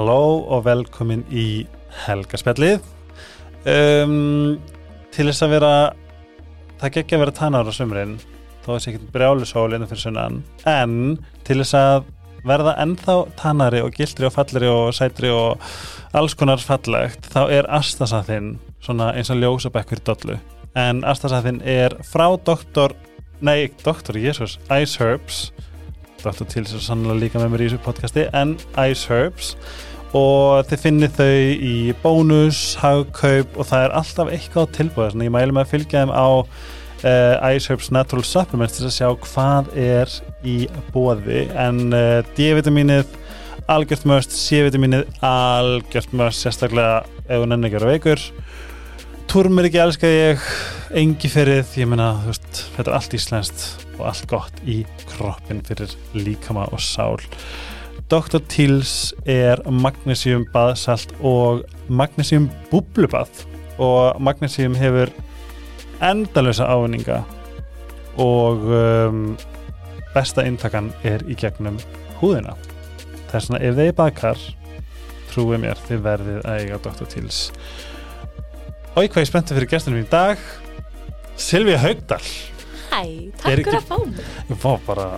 [0.00, 1.66] Halló og velkomin í
[2.06, 2.78] helgaspjallið.
[3.68, 4.56] Um,
[5.12, 5.72] Til þess að vera
[6.80, 8.14] það gekk að vera tannar á sumrin
[8.64, 10.38] þó að sé ekki brjálu sól innan fyrir sunnan
[10.70, 10.94] en
[11.44, 12.08] til þess að
[12.48, 15.60] verða ennþá tannari og gildri og fallri og sætri og
[16.16, 20.38] alls konar fallegt þá er astasathinn svona eins og ljósabekkur dollu.
[20.78, 22.96] En astasathinn er frá doktor
[23.44, 25.50] nei, doktor Jésús Ice Herbs.
[26.22, 28.56] Doktor til þess að sannlega líka með mér í þessu podcasti en
[28.86, 29.56] Ice Herbs
[30.16, 31.38] og þið finnir þau
[31.70, 36.02] í bónus, hagkaup og það er alltaf eitthvað tilbúið, þannig ég mælu með að fylgja
[36.02, 36.28] þeim á
[37.04, 40.56] uh, Ice Herbs Natural Supplements til að sjá hvað er í
[40.94, 43.16] bóði en uh, D-vitaminið
[43.70, 48.24] algjört möst, C-vitaminið algjört möst, sérstaklega ef hún enn ekki eru veikur.
[49.30, 50.46] Turmur ekki elska ég,
[50.98, 51.76] engi ferið.
[51.78, 53.66] Ég meina, þetta er allt íslenskt
[54.00, 54.80] og allt gott í
[55.12, 57.20] kroppin fyrir líkama og sál
[58.10, 58.40] Dr.
[58.50, 63.44] Teals er magnesium baðsalt og magnesium bublubað
[63.78, 65.12] og magnesium hefur
[66.02, 67.20] endalösa ávinninga
[68.18, 69.22] og um,
[70.10, 71.78] besta intakan er í gegnum
[72.18, 72.56] húðina
[73.30, 74.46] þess vegna ef þeir bakar
[75.30, 77.10] trúið mér þið verðið að eiga Dr.
[77.14, 77.42] Teals
[78.90, 80.48] og ég hvað ég spennti fyrir gestunum í dag
[81.38, 82.24] Silvíu Haugdal
[82.90, 83.04] Hæ,
[83.38, 85.12] takk fyrir að fá mig ég var bara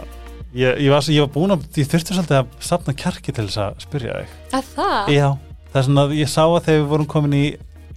[0.54, 3.60] ég, ég, var, ég var búin að ég þurfti svolítið að safna kjarki til þess
[3.64, 4.34] að spyrja þig.
[4.58, 5.12] Að það?
[5.14, 5.28] Já,
[5.68, 7.44] það er svona að ég sá að þegar við vorum komin í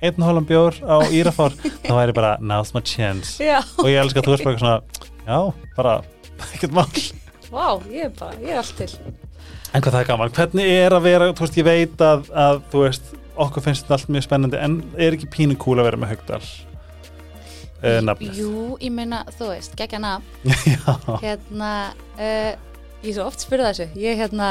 [0.05, 3.37] einn hólan bjór á Írafár þá væri bara now's my chance.
[3.43, 4.79] Já, og ég elska að þú erst bara svona
[5.25, 5.39] já,
[5.75, 5.93] bara,
[6.53, 6.89] ekkert mál.
[7.49, 8.91] Vá, ég er bara, ég er allt til.
[9.75, 12.61] En hvað það er gaman, hvernig er að vera þú veist, ég veit að, að
[12.71, 15.99] þú veist okkur finnst þetta allt mjög spennandi en er ekki pínu kúl að vera
[15.99, 16.41] með Haugdal
[17.83, 20.25] uh, nafnið Jú, ég meina, þú veist, geggja nafn.
[21.23, 21.71] Hérna,
[22.17, 22.51] uh,
[23.03, 23.88] ég er svo oft spyrða þessu.
[24.01, 24.50] Ég, hérna,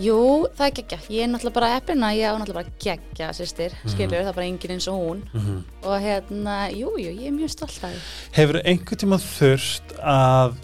[0.00, 0.16] jú,
[0.56, 0.98] það er geggja.
[1.12, 3.92] Ég er náttúrulega bara eppina, ég á náttúrulega bara geggja Sýstir, Mhm.
[3.94, 5.22] skilur, það er bara enginn eins og hún.
[5.34, 5.58] Mhm.
[5.84, 8.00] Og hérna, jú, jú, ég er mjög stolt af því.
[8.38, 10.54] Hefur einhvern tíma þurft að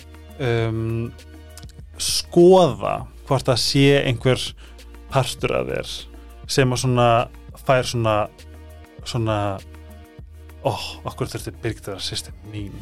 [0.40, 1.12] um,
[2.00, 2.94] skoða
[3.28, 4.40] hvort það sé einhver
[5.12, 5.90] partur af þér
[6.50, 7.08] sem að svona
[7.66, 8.14] fær svona
[9.06, 9.36] svona
[10.64, 10.72] ó,
[11.08, 12.76] okkur þurfti Birgit að vera sýstir mín?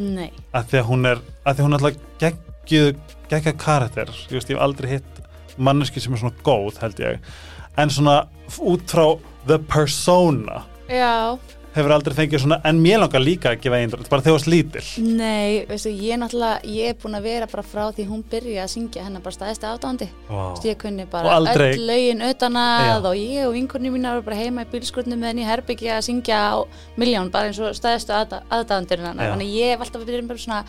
[0.00, 4.12] Nei, að því að hún er að því að hún er alltaf geggjuð geggja karakter,
[4.30, 5.20] ég veist ég hef aldrei hitt
[5.60, 7.32] manneski sem er svona góð held ég.
[7.78, 8.16] En svona
[8.58, 9.06] út frá
[9.46, 10.64] the persona.
[10.90, 11.38] Já,
[11.74, 14.50] hefur aldrei fengið svona, en mér langar líka að gefa eindur, bara þegar þú varst
[14.50, 14.82] lítil
[15.20, 18.60] nei, veistu, ég er náttúrulega Ég er búin að vera bara frá því hún byrjaði
[18.64, 20.34] að syngja hennar bara staðist átándi wow.
[20.34, 22.94] Þú veist, ég kunni bara aldrei- öll lögin utanað Já.
[23.00, 26.40] og ég og vinkunni mín voru bara heima í bílskurnum með henni herbyggja að syngja
[26.50, 26.58] á
[26.98, 30.64] miljón bara eins og stæðistu aðdáðandir hennar þannig ég hef alltaf verið bara svona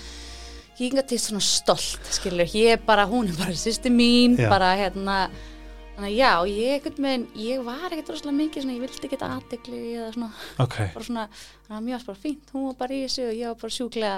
[0.81, 4.49] ég er til svona stolt skilur ég bara, hún er bara sýsti mín Já.
[4.49, 5.17] bara hérna
[6.01, 9.19] þannig að já, ég ekkert með ég var ekkert rosalega mikið svona, ég vildi ekki
[9.27, 10.29] aðdegli eða svona,
[10.63, 13.35] ok, bara svona þannig að mjög var bara fínt, hún var bara í þessu og
[13.37, 14.15] ég var bara sjúklega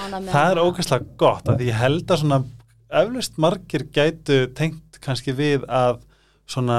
[0.00, 2.40] ánað með það er ógeðslega gott að ég held að svona
[3.00, 6.00] eflust margir gætu tengt kannski við að
[6.50, 6.78] svona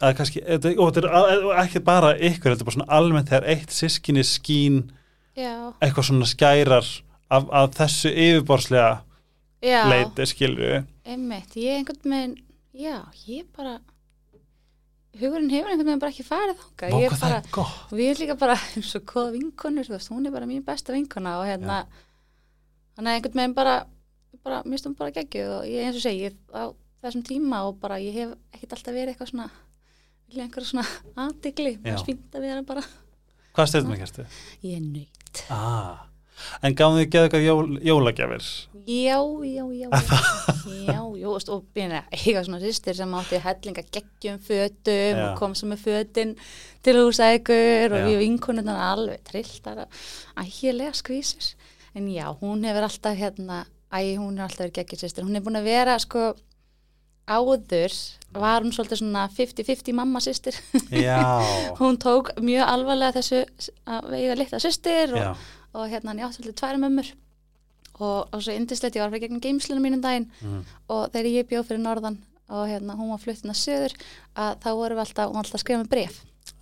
[0.00, 0.42] að kannski,
[0.80, 4.82] og þetta er ekki bara ykkur, þetta er bara svona almennt þegar eitt sískinni skín
[5.36, 6.90] já, eitthvað svona skærar
[7.30, 8.92] af, af þessu yfirborslega
[9.60, 12.38] leiti skilju Einmitt, ég einhvern veginn,
[12.76, 13.78] já, ég bara,
[15.20, 16.92] hugurinn hefur einhvern veginn bara ekki farið þangað.
[16.94, 19.96] Vá Ég bara, er gott og við erum líka bara eins og góða vinkonur, þú
[19.96, 21.80] veist, hún er bara mín besta vinkona og hérna,
[22.96, 23.74] þannig að einhvern veginn bara,
[24.44, 26.70] bara, mér stum bara geggjuð og ég eins og segi, ég, á
[27.02, 29.48] þessum tíma og bara, ég hef ekkert alltaf verið eitthvað svona,
[30.30, 30.86] vilja einhverja svona
[31.26, 32.84] aðdegli, mér finnst að vera bara,
[33.56, 34.28] hvað styrðum ekki ertu?
[34.68, 35.44] ég er nöyt.
[35.50, 36.06] Ah.
[36.62, 38.50] En gáðum þið geða eitthvað jól, jólagjafir
[38.86, 39.88] Já, já, já,
[40.86, 45.24] já, já, og býna eiga svona sýstir sem átti hellinga geggjum fötum Já.
[45.26, 46.32] og kom sem með fötin
[46.82, 49.84] til húsækur og við vinkonundan alveg trilltar
[50.40, 51.52] ægilega skvísir.
[51.94, 55.26] En já, hún hefur alltaf hérna, æ, hún hefur alltaf verið geggjum sýstir.
[55.26, 56.32] Hún er búin að vera, sko,
[57.30, 57.94] áður
[58.34, 60.56] var hún svolítið svona 50-50 mamma sýstir.
[60.90, 61.20] já,
[61.80, 63.44] hún tók mjög alvarlega þessu
[63.86, 65.32] að eiga litla sýstir og já,
[65.74, 67.12] og hérna hann átti svolítið tværi mömmur.
[68.00, 70.30] Og, og svo indislegt, ég var fyrir gegnum geimslunum mínum daginn.
[70.40, 70.64] Mm.
[70.88, 72.16] og þegar ég bjóð fyrir norðan
[72.50, 73.94] og hérna hún var fluttin að söður
[74.34, 76.20] að þá vorum við alltaf, hún alltaf að skrifa með bref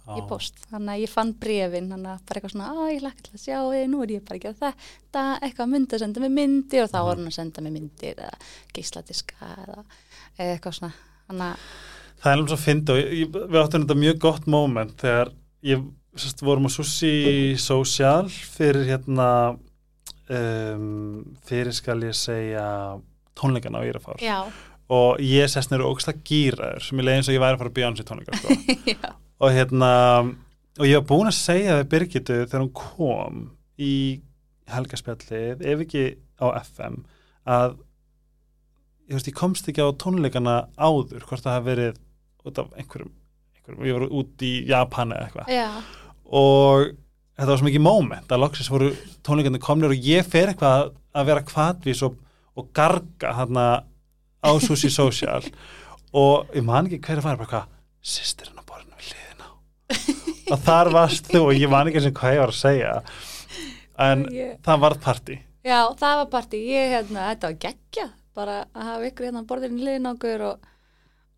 [0.08, 3.24] í post, þannig að ég fann brefin þannig að bara eitthvað svona, að ég lakka
[3.26, 6.02] til að sjá þið nú er ég bara að gera þetta, eitthvað að mynda að
[6.04, 8.30] senda mig myndir og þá var hún að senda mig myndir eða
[8.76, 9.84] geisladiska eða,
[10.46, 10.94] eitthvað svona.
[11.28, 11.68] Þannig að,
[12.18, 15.34] Það er alveg svo fyndi og ég, ég, við áttum þetta mjög gott moment þegar
[15.68, 15.84] ég
[16.22, 19.28] sérst, vorum á Sushi Social fyrir hérna
[20.28, 22.66] um, fyrir skal ég segja
[23.38, 24.18] tónleikana á Írafár.
[24.22, 24.46] Já,
[24.88, 27.72] og ég sest nýru ógæslega gýraður sem ég leiði eins og ég væri að fara
[27.72, 28.56] að Beyoncé tónleika sko.
[29.44, 29.90] Og hérna
[30.78, 33.36] og ég var búin að segja við Birgitu þegar hún kom
[33.78, 33.92] í
[34.68, 36.02] helgaspjallið, ef ekki
[36.42, 36.98] á FM
[37.48, 37.76] að
[39.08, 42.02] ég, veist, ég komst ekki á tónleikana áður hvort það hafi verið
[42.48, 43.14] út af einhverjum,
[43.58, 45.52] einhverjum ég var út í Japan eða eitthvað.
[45.54, 45.68] Já,
[46.28, 46.88] og
[47.38, 48.90] þetta var svo mikið moment að loksis voru
[49.26, 52.16] tónleikandi komnir og ég fer eitthvað að vera kvatvís og,
[52.58, 53.66] og garga þarna
[54.44, 55.42] á Sushi Social.
[56.18, 57.64] Og ég man ekki hver að fara bara hvað,
[58.00, 59.48] sýstirinn á borðinu við liðina
[60.54, 62.92] og þar varst þú og ég man ekki sem hvað ég var að segja.
[64.00, 65.36] En Ég- það varð partí.
[65.68, 68.06] Já, það var partí, ég hérna, þetta var geggja.
[68.38, 70.70] Bara að hafa ykkur hérna borðinu liðin okkur og,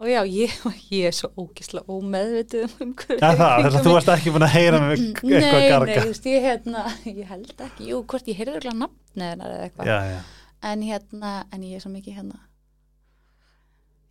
[0.00, 0.52] og já, ég,
[0.97, 4.47] ég er svo ógisla ómeðvituð um hverju ja, það, þess að þú varst ekki búin
[4.47, 5.97] að heyra með eitthvað Nei, nei, garga.
[6.00, 9.67] þú veist, ég hérna, ég held ekki, jú, hvort ég heyrði eitthvað nafnið hennar eða
[9.69, 10.20] eitthvað, já, já,
[10.73, 12.41] en hérna, en ég er svo mikið hérna.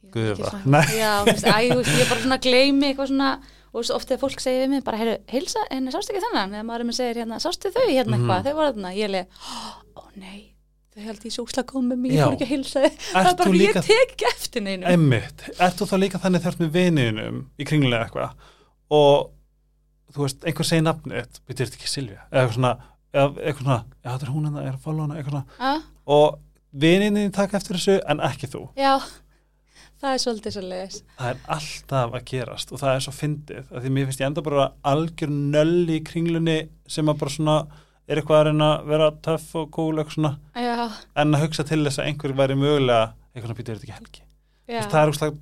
[0.10, 0.86] Er mikið svona- nei.
[0.98, 3.32] Já, þú veist, æ, þú veist, ég bara svona gleymi eitthvað svona,
[3.70, 6.54] og veist, oft þegar fólk segir við mig, bara, heyrðu, heilsa, en sástu ekki þennan,
[6.56, 8.24] eða maður er með segir hérna, sástu þau hérna Mhm.
[8.24, 9.28] eitthvað, þau voru þarna, ég leið,
[10.00, 10.49] ó nei,
[11.00, 13.56] þau held ég komið mér, ég fór ekki að heilsa þau, það er bara, þú
[13.56, 14.86] ég líka- tek ekki eftir neinu.
[14.92, 18.34] Einmitt, ert þú þá líka þannig þörf með viniðinum í kringlega eitthvað?
[19.00, 19.32] Og
[20.14, 22.22] þú veist, einhver segir nafnið, betur þetta ekki Silvía?
[22.32, 22.74] Eða eitthvað svona,
[23.14, 25.46] eitthvað svona já, þetta er hún hérna, er að follow hana, eitthvað svona.
[25.60, 26.40] Já, og
[26.86, 28.94] viniðin taka eftir þessu en ekki þú, já,
[30.00, 30.98] það er svolítið svo leiðis.
[31.20, 34.30] það er alltaf að gerast og það er svo fyndið, af því mér finnst ég
[34.30, 36.58] enda bara algjör nölli í kringlunni
[36.88, 37.58] sem að bara svona
[38.10, 40.88] er eitthvað að reyna að vera töff og cool eitthvað svona, Já,
[41.22, 44.26] en að hugsa til þess að einhver væri mögulega, eitthvað svona betur þetta ekki helgi?
[44.70, 44.82] Já.
[44.86, 45.38] það er úrslega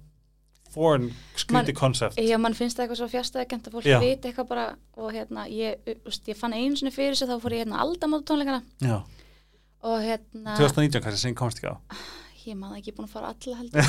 [0.77, 1.07] foreign
[1.39, 4.67] skríti koncept Já, mann finnst það eitthvað svo fjastæðakent að fólk viti eitthvað bara
[4.99, 8.29] og hérna, ég, úst, ég fann einu sinni fyrir þessu þá fór ég hérna aldamóta
[8.31, 8.61] tónleikana.
[8.83, 9.01] Já.
[9.87, 11.75] og hérna 2019 kannski sem komst ekki á?
[12.47, 13.87] Ég man það ekki búin að fara alla heldur.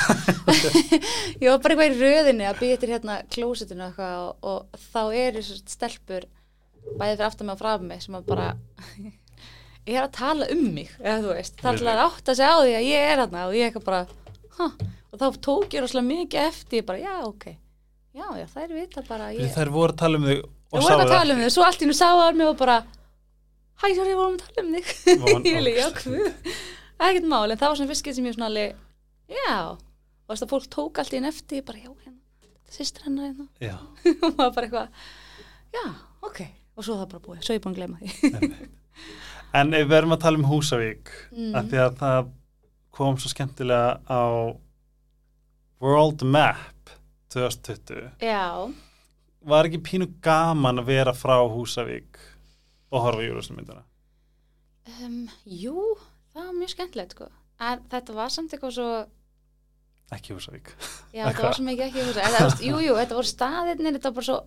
[1.44, 4.80] Ég var bara eitthvað í röðinni að býja til hérna klósitinu og, eitthvað og, og
[4.88, 6.26] þá eru svo stelpur
[6.96, 8.48] bæði fyrir aftan mig og frá mig sem að bara
[9.88, 10.90] er að tala um mig.
[11.00, 13.46] Eða þú veist, það er alltaf átt að segja á því að ég er hérna
[13.48, 14.02] og ég eitthvað bara
[14.58, 14.76] huh,
[15.12, 17.46] og þá tók ég rosalega mikið eftir ég bara, já, ok,
[18.18, 19.42] já, já, þær vita bara Ég...
[19.44, 20.38] ég, Þær voru að tala um þig
[20.68, 22.78] Ég voru að tala um þig, svo allt í nú sáðar mig og bara
[23.78, 24.88] Hæ, sorry, við vorum að tala um þig.
[25.52, 26.56] Ég líka, já,
[26.98, 28.74] Ekkert mál, en það var svona skil sem ég svona alveg
[29.30, 32.18] Já, og þess að fólk tók allt í einn eftir ég bara, já, hérna,
[32.58, 33.46] er sýstir hennar hérna.
[33.62, 33.76] Já,
[34.26, 34.88] og maður bara eitthvað
[35.78, 35.84] Já,
[36.26, 36.40] ok,
[36.78, 38.68] og svo er það bara búið Svo er ég búin að gleyma því
[39.58, 41.54] en við erum að tala um Húsavík Mm.
[41.58, 42.30] af því að það
[42.98, 44.22] kom svo skemmtilega á
[45.80, 46.90] World Map
[47.34, 48.72] 2020 Já,
[49.48, 52.18] Var ekki pínu gaman að vera frá Húsavík
[52.90, 53.84] og horfa í júrúsnumyndina?
[55.04, 55.76] um, jú,
[56.32, 57.28] það var mjög skemmtilegt sko.
[57.60, 58.88] en þetta var samt eitthvað svo
[60.16, 60.70] Ekki Húsavík
[61.12, 62.22] Já, þetta var svo mikið ekki húsa.
[62.24, 64.38] Þetta, þú veist, jú, jú, þetta voru staðirnir, þetta var bara svo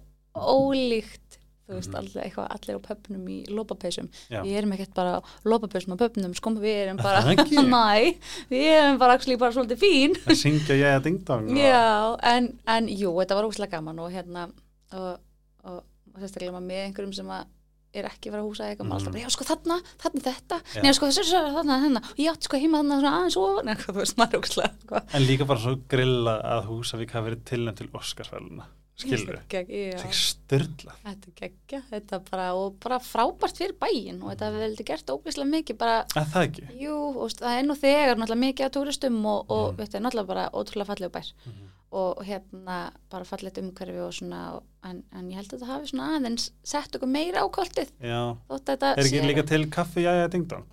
[0.62, 1.38] ólíkt,
[1.72, 2.00] þú veist, Mhm.
[2.02, 4.10] allir, eitthvað, allir á pöpnum í lópapeysum.
[4.30, 4.42] Já.
[4.44, 7.22] Við erum ekkert bara á lópapeysum á pöpnum, sko, við erum bara,
[7.76, 8.20] næ,
[8.52, 10.18] við erum bara, actually, bara svolítið fín.
[10.28, 14.12] Að syngja ég að ding-dong og- Já, en, en jú, þetta var óslega gaman og
[14.12, 14.50] hérna,
[14.92, 15.18] og,
[15.64, 15.82] og,
[16.14, 17.46] og sérstaklega með einhverjum sem að
[17.94, 20.58] er ekki frá húsa eitthvað, maður alltaf bara, já, sko, þarna, þarna þetta.
[20.75, 20.82] Já.
[20.86, 23.96] neða, sko, þessu, þarna, þarna, og átti, sko, heima þarna, svona aðeins og, neða, þú
[23.98, 25.01] veist, maður er sko.
[25.12, 28.63] En líka bara svo grilla að Húsavík hafi verið tilnæmt til Óskarsvæluna
[29.01, 29.39] Skilur.
[29.50, 34.31] Það er styrla Þetta er geggja, þetta er bara, og bara frábært fyrir bæinn og
[34.31, 36.65] þetta hefur veldig gert ógeðslega mikið bara, Er það ekki?
[36.86, 39.77] jú, og það er nú þegar náttúrulega mikið af túristum og, og Mhm.
[39.84, 41.67] þetta er náttúrulega bara ótrúlega fallegu bær Mhm.
[41.91, 42.77] og hérna
[43.10, 46.51] bara fallegt umhverfi og svona, og- en, en ég held að þetta hafi svona aðeins
[46.63, 50.65] sett okkur meira á koltið Já að þetta Er ekki líka til kaffi jæja ding-dong?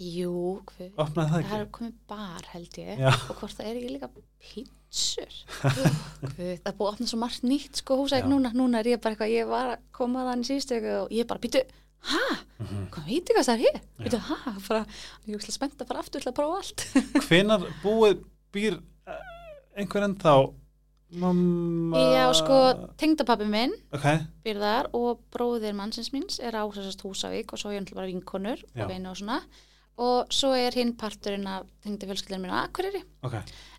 [0.00, 0.60] Jú,
[0.98, 3.08] Opnaði það það er komið bar held ég Já.
[3.30, 4.08] og hvort það er ekki líka
[4.94, 9.00] pítsur það er búið að opna svo margt nýtt sko húsæk núna, núna er ég
[9.02, 11.62] bara eitthvað ég var að koma þannig síðustu viku og ég bara býtu,
[12.10, 12.22] hæ,
[12.60, 12.84] Mhm.
[12.94, 14.86] hvað veit ég hvað það er hér býtu, hæ, bara,
[15.26, 16.84] ég er spennt að fara aftur til að prófa allt.
[17.28, 18.22] Hvenar búið
[18.54, 20.36] býr eh, einhver ennþá?
[21.14, 22.56] Mamma já, sko,
[22.98, 24.06] tengdapappi minn Ok,
[24.46, 28.08] býr þar og bróðir mannsins míns er á þessast Húsavík og svo er hann bara
[28.10, 28.82] vinkonur Já.
[28.84, 29.40] og vini og svona.
[29.96, 33.04] Og svo er hinn parturinn af tengdi fjölskyldin mín á Akureyri.
[33.22, 33.36] Ok,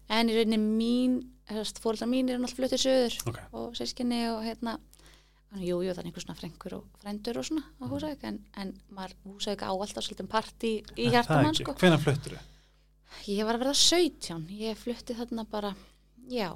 [0.10, 1.16] en í rauninni mín
[1.82, 4.78] fóröldar mín er náttúrulega fluttið söður ok og sískinni og hérna
[5.52, 8.74] þannig, jú, það er einhver svona frengur og frendur og svona á Húsavík en, en
[8.92, 11.64] maður Húsavík á alltaf svolítið part í, í mann ekki?
[11.64, 11.74] sko.
[11.80, 12.52] Hvenær fluttur þau?
[13.32, 15.70] Ég var að verða 17, ég flutti þarna bara,
[16.28, 16.50] já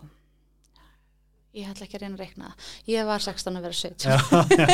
[1.57, 4.17] ég ætla ekki að reyna að reikna það ég var 16 að vera 17 Já,
[4.53, 4.67] já,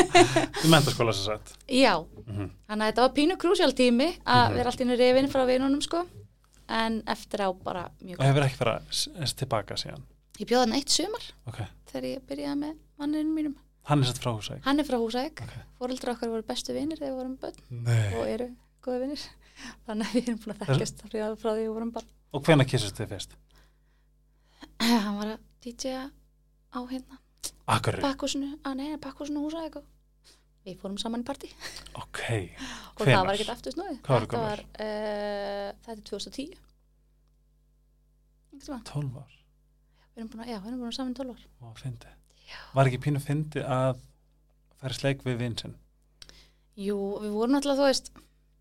[0.65, 1.93] í mentaskóla sér sagt Já,
[2.25, 2.49] Mhm.
[2.67, 4.55] þannig að þetta var pínu krúsjál tími að Mhm.
[4.57, 6.01] vera allt í einu reyfin frá vinunum sko
[6.69, 10.03] en eftir á bara mjög og hefur ekki fara s- tilbaka síðan
[10.39, 11.59] Ég bjóða hann eitt sumar ok,
[11.91, 13.55] þegar ég byrjaði með manninu mínum.
[13.85, 15.53] hann er frá húsæk Hann er frá Húsæk, Ok.
[15.79, 18.13] fóreldra okkar voru bestu vinir þegar við vorum börn Nei.
[18.19, 18.49] og eru
[18.83, 19.21] góða vinir.
[19.87, 22.05] Þannig að við erum búin að þekkjast frá, frá því við vorum bara.
[22.33, 23.35] og hvenær kissast þið fyrst?
[25.05, 25.93] Hann var að DJ
[26.75, 27.19] á hérna
[27.67, 29.85] Akkur, bakkúsinu, að nei, bakkúsinu Húsæk og
[30.65, 31.49] við fórum saman í partí
[32.01, 32.21] ok
[32.95, 33.97] og það var ekkert aftur snúið.
[34.07, 36.55] Hvað var, uh, þetta er 2010.
[38.55, 38.83] Einhvern tímann.
[38.89, 39.31] 12 ár
[40.15, 41.47] Við erum búin að, já, við erum búin að saman í 12 ár.
[41.69, 42.13] og fyndi
[42.75, 43.97] var ekki pínu fyndi að
[44.79, 45.73] færa sleik við vinsinn
[46.75, 48.09] Jú, við vorum alltaf, þú veist,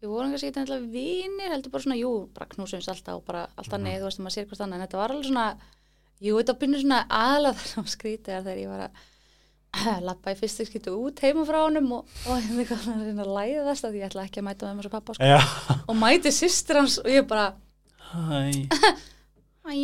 [0.02, 3.40] við vorum kannski ekki alltaf vinir, heldur bara svona, jú, bara knúsumst alltaf og bara
[3.58, 3.86] alltaf Mhm.
[3.88, 5.46] neið, þú veist, maður sér hvort annað, en þetta var alveg svona,
[6.22, 7.64] jú, þetta byrnir svona aðlað
[10.08, 13.32] lappa í fyrstu skiptu út heima frá honum og, og hérna eitthvað að reyna að
[13.38, 15.40] læðast að ég ætla ekki að mæta með mér svo pappa, sko, já,
[15.88, 17.50] og mæti systir hans og ég bara,
[18.12, 18.42] hæ.
[19.64, 19.76] Æ,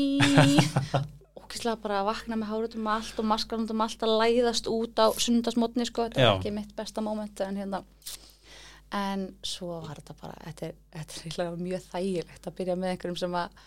[1.41, 5.87] okkislega bara að vakna með hárutum allt og maskarundum allt að læðast út á sunnundasmotni,
[5.89, 6.29] sko, þetta Já.
[6.35, 7.81] var ekki mitt besta moment, en hérna,
[8.95, 13.21] en svo var þetta bara, þetta er, þetta er mjög þægilegt að byrja með einhverjum
[13.23, 13.61] sem að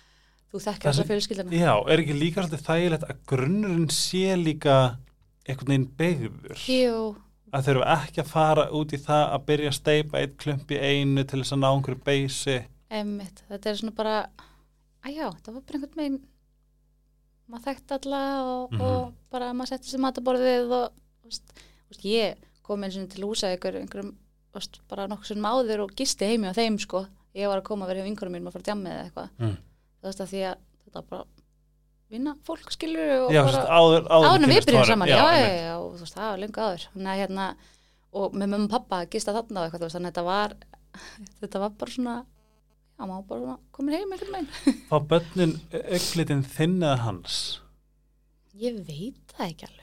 [0.54, 1.58] þú þekkir Það þessa fjölskyldina.
[1.64, 4.78] já, er ekki líka svolítið þægilegt að grunnurinn sé líka
[5.48, 6.58] einhvern veginn beigður
[7.54, 10.78] að þurfa ekki að fara út í það að byrja að steipa eitt klump í
[10.80, 12.56] einu til þess að ná einhverju beysi
[12.94, 14.16] emmitt, þetta er svona bara,
[15.04, 16.20] að já, það var bara einhvern veginn,
[17.50, 18.82] maður þekkti alla og, Mhm.
[18.82, 20.92] og bara maður setti sér mataborðið og,
[21.26, 21.54] veist,
[21.90, 24.14] veist, ég kom eins og til húsa einhver, einhverjum,
[24.54, 27.06] veist, bara nokkuð sem áður og gisti heimi á þeim, sko.
[27.36, 29.30] Ég var að koma að vera hjá vinkurum mín að fara að djammið eða eitthvað.
[29.40, 29.58] Mm.
[30.02, 31.26] Þú veist að því að þetta bara
[32.14, 35.74] vinna fólk skilur og já, bara áður, áður, áður við byrjum saman, já, já, já,
[35.80, 36.86] og þú veist, það var lengur áður.
[37.04, 37.48] Að hérna,
[38.14, 40.56] og með mömmu og pappa að gista þarna og eitthvað, þannig að þetta var
[41.42, 44.80] þetta var bara svona já, maður bara svona komin heim einhvern veginn.
[44.90, 47.40] Fá börnin auglitin þinn eða hans?
[48.62, 49.80] Ég veit það ekki alveg.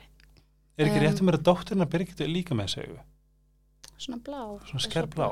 [0.80, 3.00] Er ekki Um, rétt um að dóttirinn að byrja líka með þessu
[4.00, 4.42] svona blá.
[4.64, 5.26] Svona skærblá?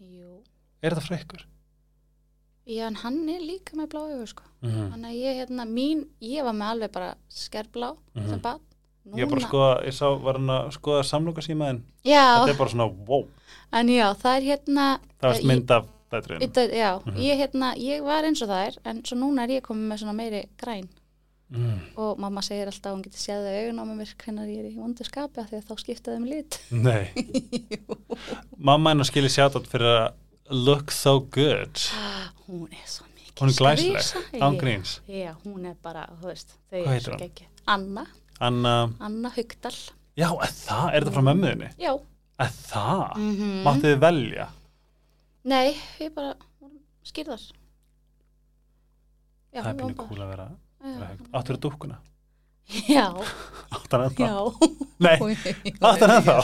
[0.00, 0.38] jú,
[0.80, 1.42] er þetta frá ykkur?
[2.70, 4.42] Já, en hann er líka með blá augu, sko.
[4.62, 4.90] Mm -hmm.
[4.92, 8.28] þannig að ég, hérna, mín, ég var með alveg bara skærblá Mhm.
[8.30, 8.60] sem bad
[9.16, 13.06] ég bara skoða, ég sá, var hann að skoða samlokarsýmaðin, já, þetta er bara svona
[13.08, 13.26] wow,
[13.72, 17.16] en já, það er hérna það varst Ég- mynd af Þetta, já, Mhm.
[17.18, 19.98] ég, hérna, ég var eins og það er en svo núna er ég komið með
[20.02, 20.88] svona meiri græn.
[21.52, 21.80] Mm.
[21.96, 24.70] og mamma segir alltaf að hún getur séð það augun á mér hvernig ég er
[24.70, 26.60] í vondu skapi af því að þá skipta þeim lit.
[26.70, 27.08] Nei.
[28.56, 30.12] Mamma hennar skilir sjátt fyrir að
[30.50, 31.78] look so good
[32.48, 34.18] hún er svo mikið hún er glæsleg, skvísa.
[34.40, 34.58] án
[35.08, 35.34] Já.
[35.44, 37.48] hún er bara, þú veist þau heitir svo geggjuð.
[37.66, 38.06] Anna,
[38.40, 39.76] Anna, Anna Haugdal
[40.16, 41.70] já, er það, er þetta frá mömmuðinni?
[41.78, 41.92] já
[42.40, 43.16] Er það?
[43.16, 43.62] mm -hmm.
[43.64, 44.46] Máttu þið velja?
[45.44, 46.34] nei, ég bara
[47.04, 47.40] skýrðar
[49.52, 50.46] já, það er við pínu vorum kúl að vera,
[50.80, 51.28] vera bara- högt.
[51.32, 51.98] Áttu þér dúkkuna?
[52.88, 53.06] já,
[53.76, 54.28] Áttu hann ennþá?
[55.04, 55.16] Nei,
[55.80, 56.38] áttu hann ennþá?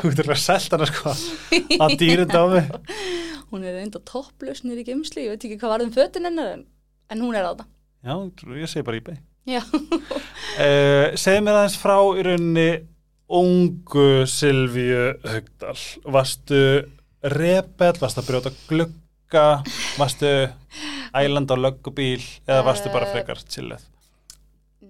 [0.00, 1.10] Þú getur ekki að selta hana sko
[1.82, 2.62] á dýrundámi.
[3.52, 6.64] Hún er reynda topplaus nýri gemsli, ég veit ekki hvað var um fötin hennar en,
[7.10, 7.66] en hún er á það
[8.00, 8.14] Já,
[8.62, 9.18] ég segi bara í beig.
[9.46, 9.60] já,
[10.60, 12.68] Uh, segð mér aðeins frá í rauninni
[13.30, 15.76] ungu Silvíu Haugdal.
[16.10, 16.58] Varstu
[17.22, 19.44] rebell, varstu að brjóta glugga,
[20.00, 20.32] varstu
[21.14, 23.84] æland á löggubíl eða varstu bara Eh, frekar chillið?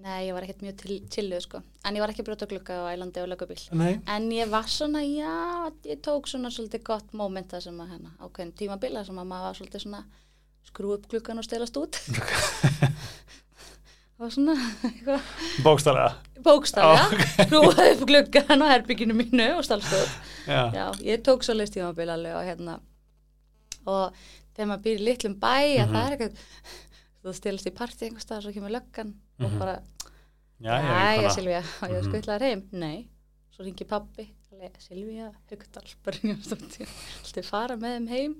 [0.01, 2.91] Nei, ég var ekkert mjög til, chilluð sko, en ég var ekki brjóta glugga á
[2.95, 3.99] ælandi og lögubíl Nei.
[4.07, 8.53] en ég var svona, já, ég tók svona svolítið gott mómenta sem að hérna ákveðin
[8.57, 10.03] tímabila sem að maður var svolítið svona
[10.71, 11.99] skrú upp gluggan og stelast út
[12.81, 14.55] það var svona
[14.85, 15.29] eitthvað
[15.65, 16.11] Bókstælega.
[16.45, 20.11] bókstafja, Á, skrúaði upp gluggan á herbygginu mínu og stelast út
[20.47, 20.61] Já.
[20.73, 22.79] Já, ég tók svo list tímabil alveg og hérna
[23.89, 24.15] og
[24.55, 25.93] þegar maður býr í litlum bæ að Mhm.
[25.93, 26.35] það er eitthvað
[27.21, 29.59] þú stilast í partí einhvers staðar svo kemur löggan og Mhm.
[29.59, 29.79] bara,
[30.61, 31.35] Já, já, næja vinkona.
[31.35, 32.11] Silvía og ég Mhm.
[32.11, 33.07] skvillaði heim, nei
[33.55, 33.85] svo ringi
[35.49, 36.87] Hugdal, bara ringjumstótti
[37.23, 38.35] alltaf fara með þeim heim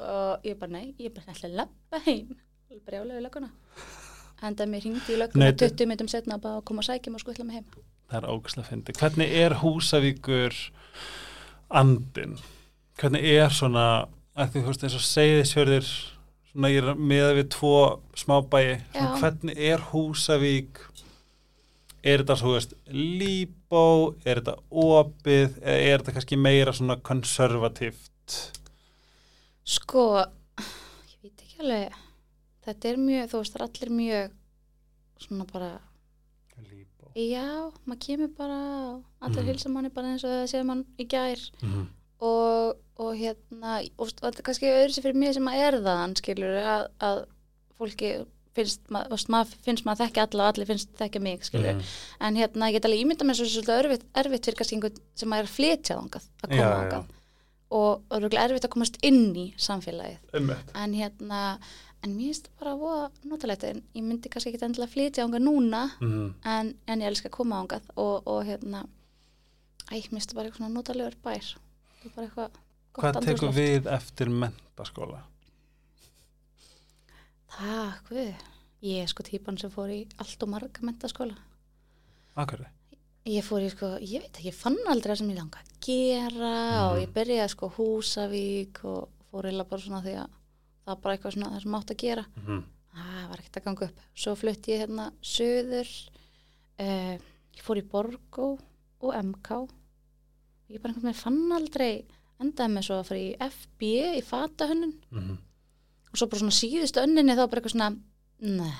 [0.00, 2.36] og ég bara, nei, ég bara ætla að lappa heim
[2.86, 3.50] brjálega í lögguna
[4.42, 7.20] enda mér ringdi í þetta- 20 minnum setna bara að koma að sækja mig og
[7.26, 7.64] skvilla mig heim
[8.10, 8.92] Það er ógæslega fyndi.
[8.92, 10.52] Hvernig er Húsavíkur
[11.70, 12.38] andin?
[12.98, 15.88] Hvernig er svona, að því þú veist eins og segðisjörðir,
[16.52, 17.74] svona ég er með við tvo
[18.18, 19.20] smábæi, svona Já.
[19.20, 20.80] hvernig er Húsavík,
[22.04, 28.52] er þetta svo, veist, líbó, er þetta opið, eða er þetta kannski meira svona konservatíft?
[29.64, 30.04] Sko,
[30.58, 31.96] ég veit ekki alveg,
[32.66, 34.32] þetta er mjög, þú veist, allir mjög
[35.22, 35.70] svona bara,
[36.66, 37.12] Líbó.
[37.14, 37.46] já,
[37.86, 38.58] maður kemur bara,
[39.22, 39.48] allir Mhm.
[39.52, 41.86] hilsa manni bara eins og það séð mann í gær Mm.
[42.22, 46.14] Og, og hérna og þetta er kannski öðru sér fyrir mig sem að er það
[46.20, 47.22] skilur að, að
[47.80, 48.12] fólki
[48.52, 51.86] finnst, ma veist, mað, finnst maður þekki alla og allir finnst þekki mig skilur Mhm.
[52.28, 55.32] en hérna ég get alveg ímynda mér svo svolítið erfitt, erfitt fyrir kannski einhvern sem
[55.32, 57.18] er að flytja þangað að koma þangað og
[57.72, 60.74] og örugglega erfitt að komast inn í samfélagið Einmitt.
[60.76, 61.40] en hérna
[62.04, 65.46] en mér finnst það bara voða notalegt en ég myndi kannski ekki endilega flytja þangað
[65.48, 66.34] núna Mhm.
[66.44, 68.84] en, en ég elska að koma þangað og, og hérna
[69.88, 71.54] æ, mér finnst það bara eitthvað notalegur bær
[72.92, 75.22] Hvað tekur við eftir mentaskóla?
[77.52, 78.44] Það, hvað?
[78.82, 81.36] Ég er sko típan sem fór í allt og marga mentaskóla.
[82.42, 82.64] Akkur?
[83.28, 85.72] Ég fór í sko, ég veit ekki, ég fann aldrei það sem ég langa að
[85.86, 86.54] gera
[86.88, 87.02] og Mhm.
[87.04, 91.32] ég byrjaði sko Húsavík og fór eða bara svona því að það var bara eitthvað
[91.36, 92.26] svona það sem átt að gera.
[92.46, 94.00] Mm Það var ekkert að ganga upp.
[94.14, 95.88] Svo flutti ég hérna söður,
[96.78, 97.16] uh,
[97.56, 98.58] ég fór í Borgó
[99.00, 99.68] og MK.
[100.72, 101.90] Ég bara einhvern veginn fann aldrei,
[102.42, 104.94] endaði með svo að fara í FB í fatahönnun.
[105.10, 105.36] -hmm.
[106.12, 107.90] og svo bara svona síðustu önninni þá bara eitthvað svona
[108.40, 108.72] nei,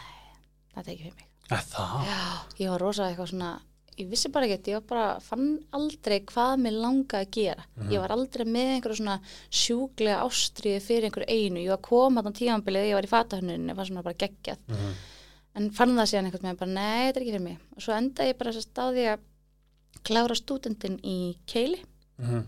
[0.72, 1.28] þetta er ekki fyrir mig.
[1.52, 2.08] Það?
[2.08, 2.22] já,
[2.58, 3.52] ég var rosa eitthvað svona
[3.98, 7.64] ég vissi bara ekki, ég bara fann aldrei hvað mér langaði að gera.
[7.92, 9.20] Ég var aldrei með einhverju svona
[9.50, 11.60] sjúklega ástriði fyrir einhverju einu.
[11.60, 14.94] Ég var að koma þannig tímanbilið, ég var í fatahönnunni var svona bara geggjað, Mm
[15.58, 17.60] en fann það síðan einhvern veginn bara, nei, þetta er ekki fyrir mig.
[17.76, 19.26] Og svo endaði ég bara þess að
[20.06, 21.82] klára stúdendin í Keili
[22.18, 22.46] -hmm.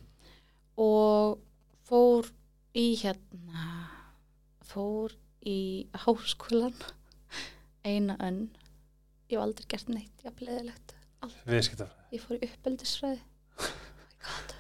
[0.77, 1.39] og
[1.89, 2.31] fór
[2.75, 3.91] í hérna
[4.65, 5.13] fór
[5.47, 6.75] í háskólan
[7.85, 8.51] eina önn.
[9.29, 10.95] Ég hef aldrei gert neitt, ég haf leðilegt
[12.13, 13.21] ég fór í uppeldisfræði.
[13.59, 14.55] Oh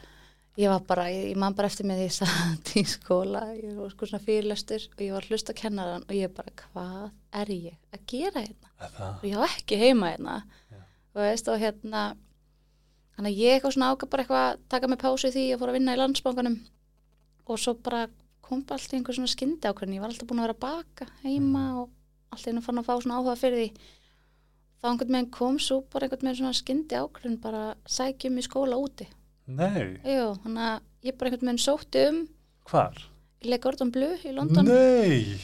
[0.57, 3.45] ég var bara, ég, ég man bara eftir með því ég satt í skóla.
[3.59, 7.09] Ég var sko svona fyrirlestur og ég var hlust að kennaran og ég bara, hvað
[7.41, 9.09] er ég að gera hérna?
[9.17, 10.37] Og ég á ekki heima hérna.
[10.71, 10.81] Já.
[11.15, 12.05] og veist og hérna
[13.17, 15.61] þannig að ég eitthvað svona ákvað bara eitthvað að taka mig pásu í því og
[15.63, 16.57] fór að vinna í landsbankanum
[17.45, 18.05] og svo bara
[18.45, 20.65] kom bara allt í einhver svona skyndi ákveðin ég var alltaf búin að vera að
[20.65, 21.91] baka heima og
[22.35, 23.69] allt í einu fann að fá svona áhuga fyrir því
[24.85, 28.81] þá einhvern veginn kom svo bara einhvern veginn svona skyndi ákveðin bara sækjum í skóla
[28.81, 29.07] úti
[29.45, 30.01] Nei.
[30.09, 32.21] Jú, þannig að ég bara einhvern veginn sótti um
[32.71, 33.01] Hvar?
[33.45, 35.37] í Le Gordon Bleu í London Nei.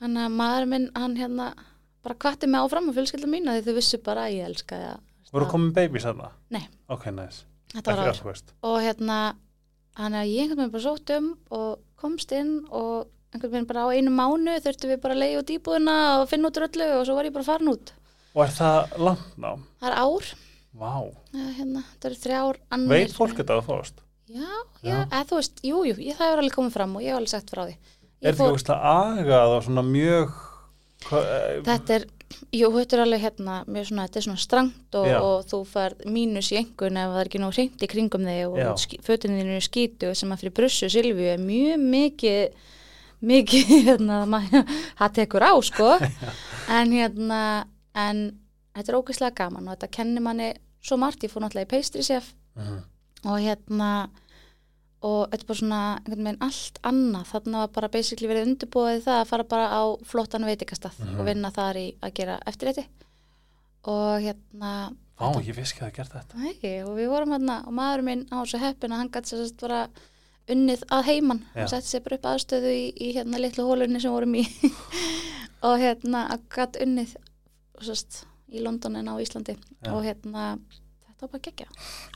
[0.00, 1.50] Þannig að maður minn, hann hérna
[2.04, 5.00] bara kvatti mig áfram og fjölskylda mín að þau vissu bara að ég elskaði að
[5.36, 6.30] Voru komin babies þarna?
[6.56, 6.64] Nei.
[6.92, 7.44] Ok, nice.
[7.74, 8.54] þetta var Ekki áður að þú veist.
[8.70, 9.18] og hérna
[10.00, 13.84] hann að ég einhvern veginn bara sótt um og komst inn og einhvern veginn bara
[13.84, 16.88] á einu mánu þurftum við bara að leiða út íbúðina og finna út úr öllu
[16.98, 17.92] og svo var ég bara farin út
[18.36, 19.62] Og er það landnám?
[19.80, 20.26] það er ár,
[20.76, 20.92] Vá.
[21.32, 24.02] eða, hérna, það eru þrjár annir Veit fólk þetta að fórst?
[24.28, 24.88] já, Já.
[24.90, 27.32] já, eða þú veist, jú, jú, það er alveg komið fram og ég hef alveg
[27.32, 28.86] sagt frá því Er Ég þetta ekki að
[29.20, 30.36] agað og svona mjög...
[31.66, 32.04] þetta er,
[32.52, 35.94] jú, þetta er alveg hérna mjög svona, þetta er svona strangt og, og þú fær
[36.10, 39.60] mínus í engun ef það er ekki nú hreint í kringum þig og þínu eru
[39.64, 42.64] skítu sem að fyrir brussu Silvíu er mjög mikið
[43.26, 44.18] mikið, hérna,
[44.98, 45.94] það tekur á, sko.
[46.76, 47.38] En hérna,
[47.96, 48.18] en
[48.76, 50.50] þetta er ógeðslega gaman og þetta kennir manni
[50.84, 52.76] svo margt, ég fór náttúrulega í pastry chef Mhm.
[53.28, 53.88] og hérna
[55.02, 59.02] og þetta er bara svona einhvern veginn allt annað þarna var bara basically verið undirbúið
[59.04, 61.18] það að fara bara á flottan veitikastað Mhm.
[61.20, 62.86] og vinna þar í að gera eftirreiti
[63.86, 64.72] og hérna
[65.16, 66.36] Vá, ég vissi ekki að það gert þetta.
[66.36, 69.38] Nei, og við vorum hérna og maður minn á svo heppin að hann gæti sér
[69.46, 69.78] sérst bara
[70.52, 74.12] unnið að heiman hann setti sér bara upp aðstöðu í, í hérna litlu hólunni sem
[74.12, 74.44] vorum í
[75.66, 77.14] og hérna að gæti unnið
[77.80, 79.92] sérst í London en á Íslandi Já.
[79.94, 80.58] og hérna
[81.08, 81.66] þetta var bara geggja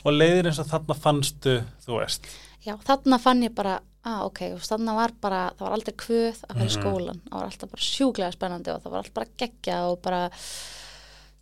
[0.05, 2.29] Og leiðir eins og þarna fannstu, þú veist.
[2.65, 6.41] Já, þarna fann ég bara, að ok, og þarna var bara, það var aldrei kvöð
[6.45, 6.75] að fara í Mhm.
[6.83, 10.29] skólan, það var alltaf bara sjúklega spennandi og það var alltaf bara geggja og bara,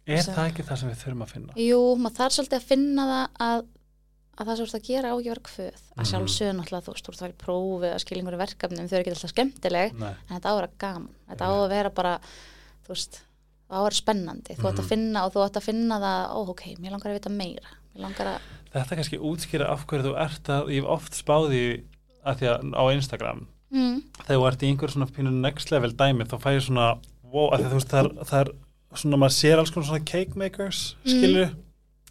[0.08, 1.54] Er Svo- það ekki það sem við þurfum að finna?
[1.56, 3.66] jú, maður þarf svolítið að finna það að,
[4.40, 6.10] að það sem þú ert að gera á ekki að vera kvöð, að Mhm.
[6.10, 8.94] sjálfsögðu náttúrulega þú veist, þú ert að vera í prófi eða skilja einhverju verkefni, þau
[8.96, 10.10] eru ekki alltaf skemmtileg, Nei.
[10.30, 12.20] en þetta á að vera gaman, þetta á að vera bara,
[12.84, 13.20] þú veist,
[13.70, 14.86] á að vera spennandi, þú ætti Mhm.
[14.86, 16.64] að finna og þú ætti að finna það, ó, ok,
[18.74, 21.62] Þetta kannski útskýra af hverju þú ert að, ég hef oft spáði
[22.28, 23.40] að því að á Instagram,
[23.74, 26.88] mm, þegar þú ert í einhver svona pínu next level dæmi, þá fæði svona,
[27.24, 28.52] wow, að því að þú veist, það er, það er
[29.02, 31.12] svona, maður sér alls konar svona cake makers, Mm.
[31.16, 31.56] skilur,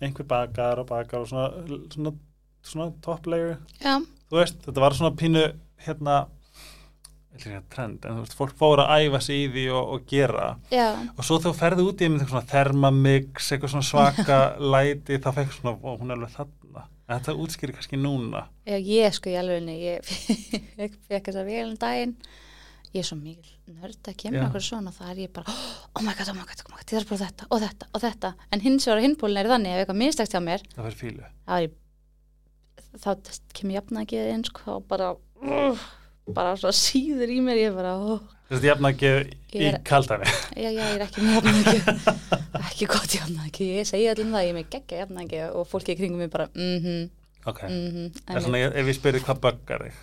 [0.03, 2.12] einhver bakar og bakar og svona, svona,
[2.62, 3.94] svona top layer, já,
[4.31, 5.44] þú veist, þetta var svona pínu,
[5.87, 6.18] hérna,
[7.71, 10.87] trend, en þú veist, fólk fóru að æfa sig í því og, og gera, já,
[11.14, 14.38] og svo þú ferði út í eitthvað svona thermamix, eitthvað svona svaka
[14.75, 18.77] læti, þá fekk svona, ó, hún er alveg þarna, en þetta útskýri kannski núna, Já,
[18.77, 20.12] ég sko í alvegni, ég
[21.09, 22.14] fekk þess að vélum daginn,
[22.95, 24.47] ég er svo mikil nörd að kemur Já.
[24.49, 26.87] okkur svona það er ég bara, oh my god, oh my god, oh my god,
[26.88, 29.83] ég þarf bara þetta og þetta og þetta, en hins vegar hinbólin er þannig ef
[29.85, 31.29] eitthvað minnstækt hjá mér, það fyrir fílu.
[31.61, 31.77] ég
[32.97, 33.11] þá
[33.53, 35.83] kemur jafnækið inn sko og bara uh,
[36.35, 39.09] bara svo síður í mér ég bara, uh, Þú veist, jafn ekki
[39.53, 40.25] í Ég er- kaldæmi.
[40.57, 44.53] já, já, ég er ekki með jafnækið ekki gott jafnækið, ég segi allir það ég
[44.53, 47.11] er með geggja jafnækið og fólki í kringum mig bara mhm,
[47.49, 47.61] Ok.
[47.69, 50.01] mhm Það er svona, ef ég spyrir hvað böggar þig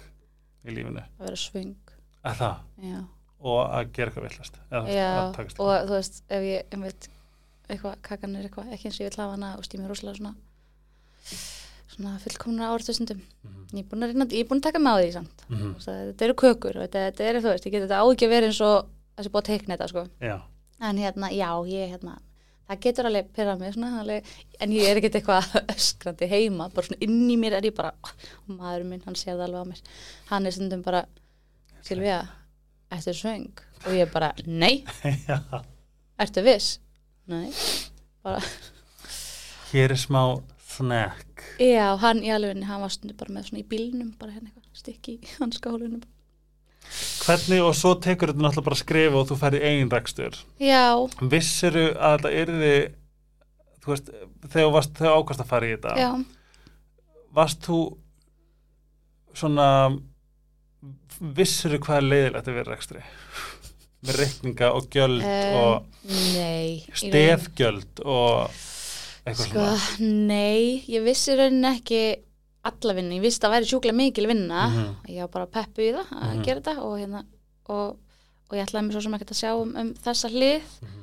[0.65, 1.01] í lífinu.
[1.19, 1.75] að vera svöng
[2.25, 2.55] Að það.
[2.89, 3.01] já,
[3.45, 4.55] Og að gera eitthvað villast.
[4.71, 5.09] já
[5.59, 7.09] og þú veist, ef ég, ég veit
[7.69, 10.35] eitthvað, kakan er eitthvað, ekki eins og ég vil hafa hana og stími rosalega svona
[11.95, 12.69] svona fullkomna
[13.75, 15.45] ég er búin að reyna, ég er búin að taka með á því samt.
[15.49, 18.27] Veist, að þetta eru kökur þetta, þetta eru þú veist, ég get þetta á ekki
[18.27, 20.05] að vera eins og þessi búið að teikna þetta sko.
[20.85, 22.15] En hérna, já, ég hérna
[22.65, 24.31] það getur alveg pyrrað mig svona alveg,
[24.63, 27.91] en ég er ekkert eitthvað öskrandi heima bara svona inn í mér er ég bara
[28.01, 29.83] og maðurinn minn, hann sér það alveg á mér.
[30.31, 31.03] Hann er stundum bara,
[31.85, 32.23] Silvía
[32.93, 33.51] ertu svöng?
[33.85, 34.83] og ég bara, nei,
[36.21, 36.79] ertu viss?
[37.29, 37.51] nei,
[38.25, 38.41] bara
[39.71, 40.21] Hér er smá
[40.75, 41.45] snack.
[41.61, 44.83] já, hann í alveg, hann var stundum bara með svona í bílnum, bara hérna eitthvað
[44.83, 46.03] stikki í hans skálunum
[47.25, 50.35] Hvernig, og svo tekur þetta náttúrulega bara skrifa og þú færði eigin rekstur.
[50.61, 50.93] já,
[51.33, 52.73] Vissiru að þetta yrði,
[53.81, 54.11] þú veist,
[54.53, 56.11] þegar þegar ákvæmst að fara í þetta, já
[57.35, 57.79] varst þú
[59.35, 59.67] svona,
[61.35, 63.03] vissiru hvað er leiðilegt að vera rekstri?
[64.05, 68.53] Með reikninga og gjöld Um, og í stefgjöld og
[69.25, 70.27] eitthvað Sko, svona.
[70.27, 72.01] nei, ég vissi rauninni ekki
[72.65, 74.95] alla vinna, ég vissi að það væri sjúklega mikil vinna Mhm.
[75.09, 76.43] ég var bara peppu í það að Mhm.
[76.43, 77.23] gera þetta og hérna
[77.69, 77.97] og,
[78.49, 81.01] og ég ætlaði mér svo sem ekkert að sjá um, um þessa hlið Mhm.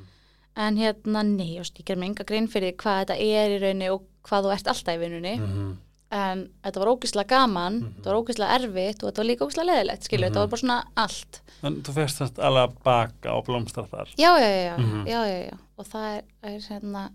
[0.55, 3.89] en hérna, nei, just, ég ger mér enga grein fyrir hvað þetta er í rauninni
[3.91, 5.77] og hvað þú ert alltaf í vinnunni Mhm.
[6.11, 7.93] en þetta var ógislega gaman Mhm.
[7.97, 10.31] þetta var ógislega erfitt og þetta var líka ógislega leðilegt skilju, Mhm.
[10.31, 11.93] þetta var bara svona allt En þú
[12.37, 14.07] alveg að baka og blómstra þar.
[14.17, 15.05] já, já, já, já, Mhm.
[15.07, 15.57] já, já, já.
[15.77, 17.09] og það er, er hérna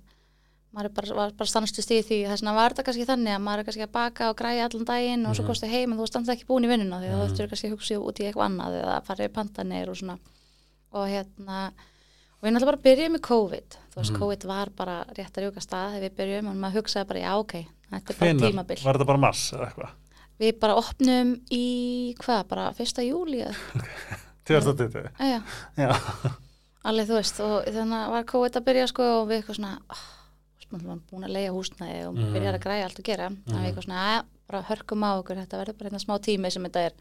[0.74, 3.58] maður bara, var bara stanslust í því þess vegna var þetta kannski þannig að maður
[3.62, 5.48] er kannski að baka og græja allan daginn og svo Mhm.
[5.48, 7.16] kosti heim en þú standst ekki búin í vinnuna því Mhm.
[7.18, 10.18] þá þurftur kannski að hugsa út í eitthvað annað eða fara í pantanir og svona
[10.92, 11.72] og hérna
[12.38, 14.18] og við náttúrulega bara byrjuðum með COVID þú veist, Mhm.
[14.18, 17.32] COVID var bara rétt að rjúka stað þegar við byrjuðum og maður hugsaði bara, já,
[17.38, 17.52] ok
[17.90, 18.52] þetta er bara Hvenær?
[18.52, 19.90] tímabil Var þetta bara mars eða eitthvað?
[20.38, 23.56] við bara opnum í, hvað, bara fyrsta júli eða,
[24.44, 25.10] 2020?
[25.18, 25.42] já,
[25.76, 25.90] Já.
[26.84, 29.78] alveg þú veist og þannig að var COVID að byrja sko og við eitthvað svona
[29.90, 30.04] oh,
[30.70, 32.32] var búin að leiða húsnæði og Mhm.
[32.34, 33.36] byrjar að græja allt að gera mm.
[33.46, 33.56] Mhm.
[33.62, 36.64] við eitthvað svona, að bara hörkum á okkur þetta verður bara hérna smá tími sem
[36.64, 36.92] þetta er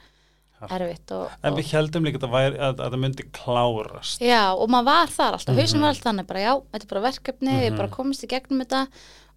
[0.59, 0.71] Hart.
[0.71, 4.19] erfitt og, En og við heldum líka að að, að það myndi klárast.
[4.21, 5.59] já, og maður var þar alltaf, Mhm.
[5.61, 7.77] hausin var alltaf þannig bara já, þetta er bara verkefni, við Mhm.
[7.77, 8.87] bara komumst í gegnum þetta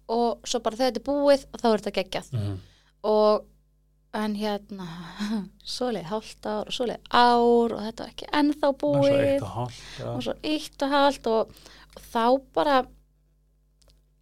[0.09, 2.57] og svo bara þegar þetta er búið þá er þetta geggjað Mm.
[3.03, 3.45] og
[4.13, 4.87] en hérna
[5.63, 8.91] svo leið hálft ár og svo leið ár og þetta var ekki ennþá Og svo
[8.93, 10.01] búið eitt og hálft.
[10.01, 10.23] og og
[11.27, 11.47] og,
[11.95, 12.85] og þá bara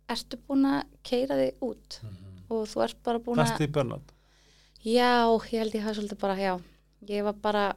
[0.10, 2.40] ertu búin að keira þig út Mhm.
[2.50, 4.02] og þú ert bara búin Fast að í börnat.
[4.84, 6.60] já, ég held ég hafa svolítið bara, já
[7.08, 7.76] ég var bara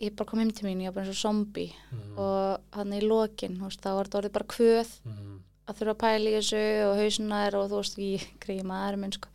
[0.00, 2.18] ég bara kom heim til mín, ég var bara eins og zombi Mm.
[2.18, 5.40] og hann í lokin, þú veist, þá var þetta orðið bara kvöð Mm.
[5.68, 9.12] að þurfa að pæla í þessu og hausunar og þú veist, ég greiði maður minn
[9.12, 9.28] sko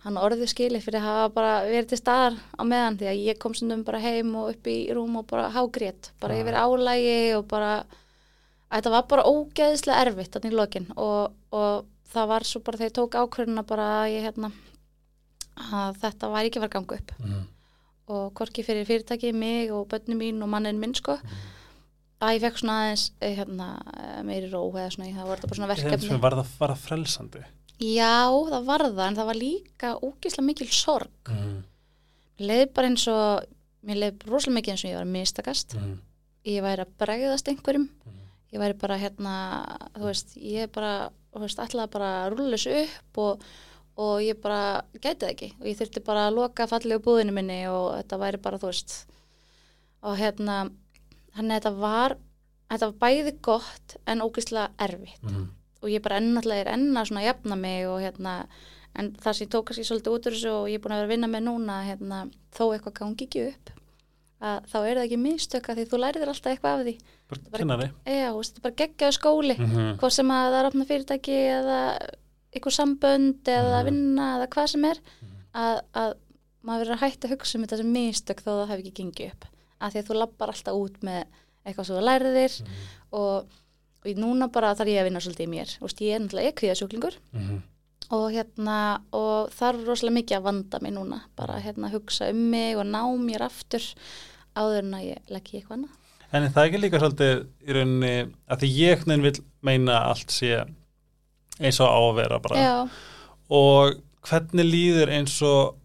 [0.00, 3.38] hann orðið skilið fyrir að hafa bara verið til staðar á meðan því að ég
[3.38, 6.40] kom stundum bara heim og upp í rúm og bara hágrét, bara Já.
[6.44, 7.84] yfir álægi og bara,
[8.70, 12.78] að þetta var bara ógeðislega erfitt þannig í lokin og, og það var svo bara
[12.80, 14.52] þegar ég tók ákvörðuna bara að ég hérna
[15.70, 17.46] að þetta var ekki að ganga upp Mm.
[18.10, 21.18] og hvorki fyrir fyrirtæki, mig og börnum mín og mannin minn sko
[22.20, 25.48] að ég fekk svona aðeins eh, hérna, eh, meiri ró eða svona, það var þetta
[25.50, 26.18] bara svona verkefni.
[26.20, 27.42] Var það, var það frelsandi?
[27.80, 31.30] Já, það var það, en það var líka ógislega mikil sorg.
[31.32, 31.54] Mm.
[32.40, 33.46] Mér leiði bara eins og,
[33.88, 35.76] mér leiði rosalega mikið eins og ég var að mistakast.
[35.78, 35.94] Mm.
[36.50, 37.88] Ég væri að bregðast einhverjum.
[38.50, 39.32] Ég væri bara hérna,
[39.94, 42.08] þú veist, ég bara, þú veist, ætlaði bara
[42.56, 43.44] þessu upp og,
[44.00, 45.50] og ég bara gæti það ekki.
[45.60, 48.96] Og ég þurfti bara að loka fallegu búðinu minni og þetta væri bara, þú veist,
[50.02, 50.58] og hérna,
[51.54, 52.16] að þetta var,
[52.72, 55.48] þetta var bæði gott en ógislega erfitt Mm.
[55.82, 58.34] og ég bara ennáttúrulega er enna svona að jafna mig og hérna
[58.98, 61.00] en það sem ég tók kannski svolítið út úr þessu og ég er búin að
[61.00, 62.18] vera að vinna með núna hérna,
[62.52, 63.70] þó eitthvað gangi ekki upp
[64.40, 66.94] að þá er það ekki mistöka því þú lærir þér alltaf eitthvað af því.
[67.30, 67.40] Bara
[68.30, 69.56] þú veist, þetta er bara geggjaðu skóli.
[69.58, 69.98] Mm -hmm.
[70.00, 71.80] hvort sem að það er opna fyrirtæki eða
[72.50, 73.86] eitthvað sambönd eða Mhm.
[73.86, 74.98] vinna eða hvað sem er
[75.54, 76.14] að, að
[76.64, 79.32] maður verður að hætta að hugsa um þetta sem mistök þó það hefur ekki gengið
[79.32, 79.44] upp.
[79.80, 81.24] Að því að þú lappar alltaf út með
[81.64, 82.54] eitthvað sem þú lærir þér
[83.12, 83.46] og,
[84.04, 85.78] og núna bara þarf ég að vinna svolítið í mér.
[85.80, 87.62] Veist, ég er náttúrulega ekviðasjúklingur Mm
[88.10, 88.76] og hérna
[89.14, 91.20] og þarf rosalega mikið að vanda mig núna.
[91.38, 93.84] Bara hérna hugsa um mig og ná mér aftur
[94.58, 95.96] áður en að ég legg í eitthvað annað.
[96.30, 97.32] En er það ekki líka svolítið
[97.66, 98.14] í rauninni
[98.46, 99.34] að því ég neinn vil
[99.66, 100.60] meina allt sé
[101.60, 102.60] eins og á að vera bara.
[102.62, 102.76] Já,
[103.50, 105.76] og hvernig líður eins og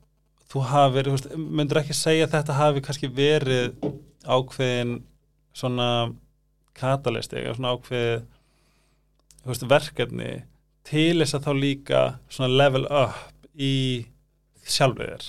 [0.51, 3.73] þú hafir, þú veist, myndur ekki segja að þetta hafi kannski verið
[4.25, 4.99] ákveðin
[5.55, 5.89] svona
[6.75, 8.25] katalist eða svona ákveð
[9.45, 10.31] veist, verkefni
[10.85, 14.05] til þess að þá líka svona level up í
[14.65, 15.27] sjálfið þér?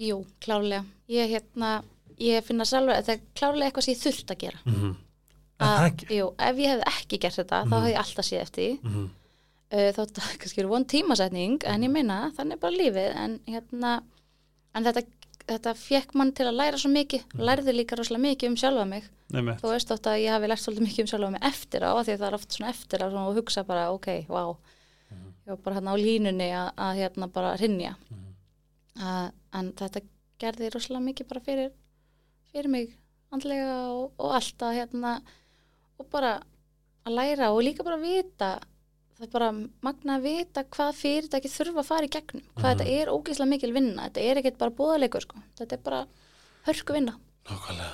[0.00, 0.84] Jú, klárlega.
[1.10, 1.80] Ég, hérna,
[2.20, 4.58] ég finna sjálfur að þetta er klárlega eitthvað sem ég þurft að gera.
[4.66, 4.96] mm -hmm.
[5.60, 7.80] það ekki Jú, ef ég hefði ekki gert þetta, þá Mhm.
[7.80, 9.08] hefði ég alltaf séð eftir mm -hmm.
[9.72, 14.02] Uh, að kannski eru von tímasetning, en ég meina, þannig er bara lífið, en hérna,
[14.74, 15.02] en þetta,
[15.46, 17.40] þetta fekk mann til að læra svo mikið, Mhm.
[17.46, 19.04] lærði líka rosalega mikið um sjálfa mig.
[19.30, 22.12] Þú veist þótt að ég hafi lært svolítið mikið um sjálfa mig eftir á, því
[22.12, 24.06] að það er oft svona eftir á svona, hugsa bara, ok,
[25.10, 25.32] Mhm.
[25.46, 27.94] ég var bara hérna á línunni að, að hérna bara rinja.
[28.10, 28.26] Mhm.
[29.02, 30.00] uh, en þetta
[30.40, 31.70] gerði rosalega mikið bara fyrir,
[32.52, 32.88] fyrir mig
[33.32, 35.12] andlega og, og allt að hérna
[36.00, 36.32] og bara
[37.06, 38.50] að læra og líka bara að vita
[39.16, 39.50] það er bara
[39.84, 42.78] magna að vita hvað fyrirtæki þurfa að fara í gegnum hvað Mhm.
[42.80, 46.00] þetta er ógeðslega mikil vinna þetta er ekkert bara bóðalegur sko þetta er bara
[46.66, 47.14] hörku vinna
[47.50, 47.92] Nákvæmlega.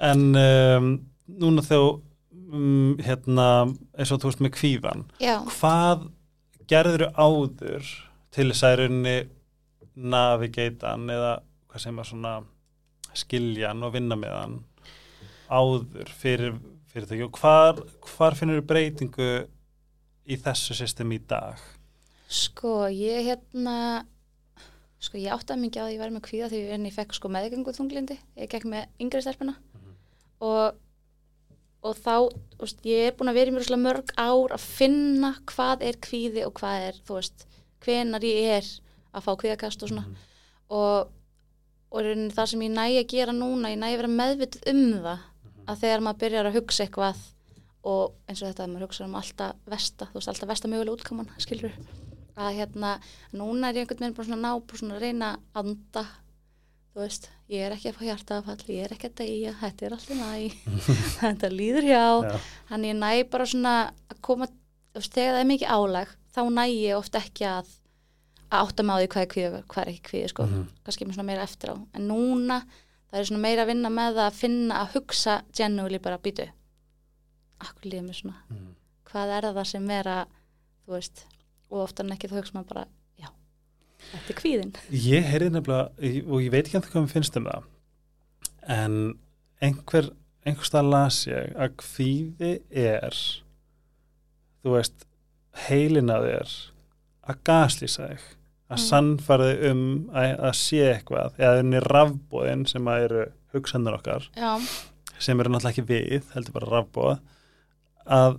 [0.00, 0.86] En um,
[1.40, 2.00] núna þegar
[2.52, 3.46] um, hérna,
[3.98, 6.08] eins og þú veist með kvíðan já, hvað
[6.70, 7.86] gerður áður
[8.34, 9.14] til þess að rauninni
[9.96, 11.32] navigeitan eða
[11.70, 12.32] hvað sem að svona
[13.14, 14.58] skilja hann og vinna með hann
[15.50, 16.54] áður fyrir
[16.92, 17.80] fyrirtæki og hvar,
[18.16, 19.46] hvar finnur breytingu
[20.30, 21.58] í þessu system í dag?
[22.30, 24.04] sko ég hérna
[25.02, 27.28] sko ég áttaði mikið á því að ég var með kvíða en ég fekk sko
[27.32, 29.94] meðgengu þunglindi ég gekk með yngri stelpuna Mhm.
[30.40, 30.74] og
[31.82, 32.28] og þá,
[32.60, 36.42] veist, ég er búin að vera í mjög mörg ár að finna hvað er kvíði
[36.44, 37.46] og hvað er, þú veist
[37.80, 38.66] hvenar ég er
[39.16, 40.16] að fá kvíðakast og svona Mhm.
[40.70, 41.08] og,
[41.90, 45.26] og það sem ég nægi að gera núna, ég nægi að vera meðvituð um það
[45.70, 47.24] að þegar maður byrjar að hugsa eitthvað
[47.90, 50.96] og eins og þetta að maður hugsa um alltaf vesta, þú veist, alltaf vesta mögulega
[50.98, 51.76] útkaman skilur,
[52.36, 52.94] að hérna
[53.36, 56.04] núna er ég einhvern veginn bara svona ná, bara svona að reyna að anda,
[56.90, 57.28] þú veist.
[57.50, 60.30] Ég er ekki að fá hjartaðafall, ég er ekki að deyja þetta er alltaf næ,
[61.20, 62.04] þetta líður hjá.
[62.28, 62.36] Já.
[62.70, 63.74] hann ég næ bara svona
[64.10, 64.50] að koma,
[64.92, 67.72] þú veist, þegar það er mikið álag þá næ ég oft ekki að
[68.50, 70.66] að átta mig á því hvað er kvíði, hvað er ekki kvíði sko, Mhm.
[70.84, 71.76] kannski með svona meira eftir á.
[71.94, 72.62] En núna,
[73.12, 76.48] það er svona meira að vinna með það að finna, að hugsa genuinely bara býtu,
[77.60, 78.74] akkur líður mér svona, Mhm.
[79.06, 80.26] hvað er það sem er að,
[80.86, 81.24] þú veist
[81.70, 82.86] og oftar en ekki þá hugsa maður bara,
[83.20, 83.28] já
[84.12, 87.62] þetta er kvíðin Ég heyrði nefnilega, og ég veit ekki hvað mér finnst um það,
[88.68, 89.18] en
[89.62, 90.10] einhver,
[90.46, 93.10] einhver stað las ég að kvíði er,
[94.64, 95.04] þú veist,
[95.68, 96.54] heilin að þér
[97.30, 98.20] að gaslýsa þig,
[98.70, 98.84] að Mm.
[98.86, 99.80] sannfæra þig um
[100.14, 104.52] að, að sé eitthvað, eða þenni rafbóðin sem að eru hugsanir okkar, já,
[105.18, 107.18] sem eru náttúrulega ekki við, heldur bara rafbóð,
[108.06, 108.38] að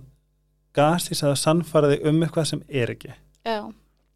[0.76, 3.12] gaslýsa það að sannfæra þig um eitthvað sem er ekki.
[3.44, 3.58] já,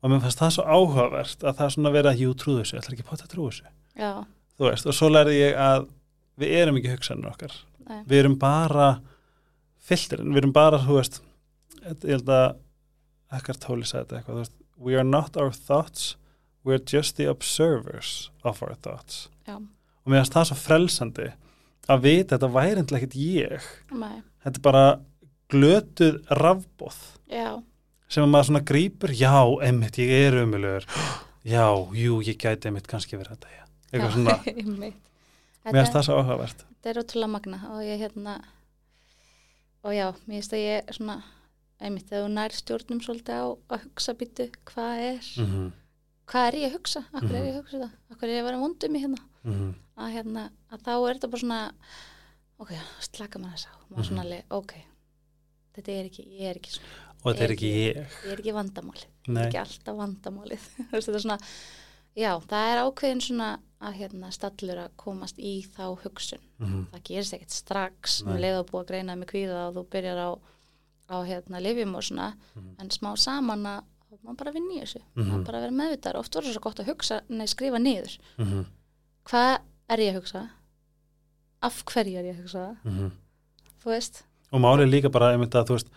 [0.03, 2.95] Og mér fannst það svo áhugavert að það er svona að jú trúðu þessu, ætlar
[2.97, 4.27] ekki pota trúðu þessu.
[4.59, 5.87] þú veist, og svo lærði ég að
[6.39, 7.53] við erum ekki hugsanir okkar
[7.89, 9.01] nei, við erum bara
[9.87, 11.21] filterinn, við erum bara, þú veist
[11.85, 12.57] ég held að
[13.37, 16.17] ekkert tóli sagði þetta eitthvað, þú veist we are not our thoughts,
[16.65, 19.29] we are just the observers of our thoughts.
[19.47, 21.29] Já, og mér finnst það svo frelsandi
[21.87, 23.71] að vita þetta væri endilega ekkert ég.
[23.95, 24.85] Nei, þetta er bara
[25.53, 26.99] glötuð rafbóð
[27.31, 27.63] já,
[28.11, 29.37] sem að maður svona grípur, já,
[29.69, 30.89] emmitt, ég er umulugur
[31.55, 33.63] já, jú, ég gæti emmitt kannski verið þetta, já.
[33.93, 34.37] Eitthvað svona,
[35.71, 36.67] mér finnst það svo áhugavert.
[36.75, 38.37] Þetta er ótrúlega magna og ég hérna
[39.87, 41.21] og já, mér finnst að ég svona
[41.81, 45.73] einmitt þegar þú nær stjórnum svolítið á að hugsa býtu hvað er mm -hmm.
[46.27, 47.47] hvað er ég að hugsa, akkur er Mhm.
[47.47, 50.51] ég að hugsa það akkur er ég að vera vondum í hérna Mm að hérna,
[50.73, 51.73] að þá er þetta bara svona
[52.59, 54.09] ok, slaka maður þess á maður Mhm.
[54.09, 54.73] svona alveg, ok
[55.77, 56.89] þetta er ekki, ég er ekki svona,
[57.25, 59.47] og þetta er ekki ég ég er ekki vandamálið Nei.
[59.47, 60.61] ekki alltaf vandamálið
[60.91, 61.39] þetta er svona,
[62.17, 66.87] já, það er ákveðin svona að hérna stallur að komast í þá hugsun Mhm.
[66.93, 68.33] það gerist ekkert strax Nei.
[68.35, 70.31] með leið að búa að greina með kvíða og þú byrjar á,
[71.11, 72.75] á hérna lifjum og svona Mhm.
[72.81, 75.29] en smá saman að að maður bara vinni í þessu Mhm.
[75.31, 78.65] maður bara vera meðvitað, oft voru svo gott að hugsa nei, skrifa niður, Mhm.
[79.27, 79.59] hvað
[79.91, 80.51] er ég að hugsa
[81.63, 83.11] af hverju er ég að hugsa Mhm.
[83.83, 85.89] þú veist, og málið líka bara einmitt að þú veist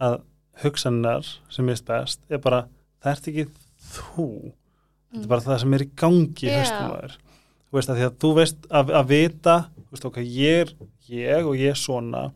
[0.00, 0.22] að
[0.62, 2.68] hugsanar sem er best er bara,
[3.02, 3.48] það ert ekki
[3.80, 4.52] þú
[5.12, 6.62] þetta er bara það sem er í gangi Já.
[6.62, 7.16] höstum þér
[7.72, 10.74] þú veist að því að þú veist að, að vita þú veist ok, ég er
[11.08, 12.32] ég og ég er svona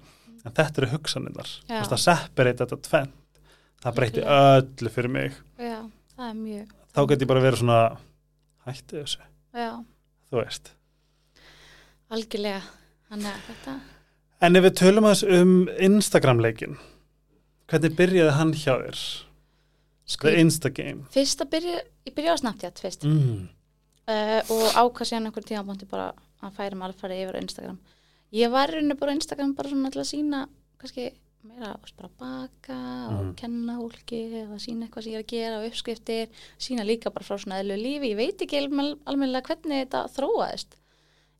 [0.47, 1.81] en þetta eru hugsaninnar þú Já.
[1.81, 3.43] veist að separate þetta tvent
[3.83, 5.37] það breyti öllu fyrir mig.
[5.61, 5.79] Já,
[6.17, 7.81] það mjög þá get ég bara verið svona
[8.67, 9.71] hætti þessu, já,
[10.31, 10.73] þú veist.
[12.17, 12.63] Algjörlega.
[13.11, 13.77] Að þetta
[14.47, 15.53] en ef við tölum aðeins um
[15.89, 16.77] Instagram leikin
[17.71, 19.05] hvernig byrjaði hann hjá þér?
[20.07, 23.07] Sko, Instagame fyrst að byrja ég byrjaði á Snapchat fyrst.
[23.07, 23.47] Mm.
[24.07, 26.13] uh, og ákvað síðan einhvern tíma búin bara
[26.45, 27.79] að færa mig alveg farið yfir á Instagram
[28.33, 30.41] ég var í rauninni bara Instagram bara svona til að sína
[30.81, 31.07] kannski
[31.47, 32.77] meira bara baka
[33.09, 33.35] og Mhm.
[33.37, 37.25] kenna hólki eða sína eitthvað sem ég er að gera og uppskriftir sína líka bara
[37.25, 38.11] frá svona eðlu lífi.
[38.13, 40.75] Ég veit ekki almen, almennilega hvernig þetta þróaðist.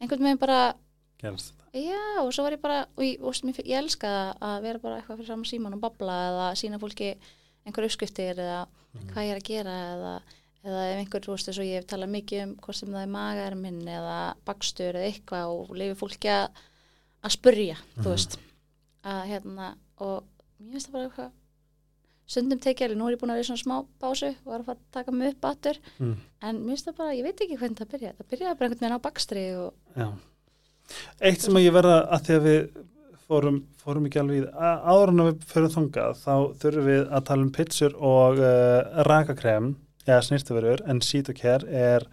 [0.01, 0.75] Einhvern veginn bara
[1.19, 1.63] gerst þetta?
[1.77, 5.27] Já og svo var ég bara og ég, ég, elskaði að vera bara eitthvað fyrir
[5.27, 7.17] saman síman og babla eða sína fólki
[7.67, 8.67] einhver uppskriftir eða
[9.11, 10.13] hvað ég er að gera eða,
[10.65, 13.03] eða ef einhver, þú veist, þess að ég hef talað mikið um hvort sem það
[13.03, 16.49] er magarminn eða bakstur eða eitthvað og lefi fólki að,
[17.27, 18.39] að spurja, þú veist
[19.07, 20.25] að hérna, og
[20.61, 21.35] mér finnst það bara eitthvað
[22.27, 24.69] stundum tekið alveg, nú er ég búin að vera svona smá pásu og var að
[24.71, 26.17] fara að taka mig upp aftur mm.
[26.49, 28.83] en mér finnst það bara, ég veit ekki hvernig það byrjaði það byrjaði bara einhvern
[28.83, 30.11] veginn á bakstri og.
[31.23, 32.61] Eitt sem að ég verða að því að við
[33.27, 37.03] fórum, fórum ekki alveg í það, áður en að við fyrir þangað þá þurfum við
[37.07, 39.73] að tala um pitsur og uh, rakakrem
[40.07, 42.07] eða snirtuverur en Sítokær er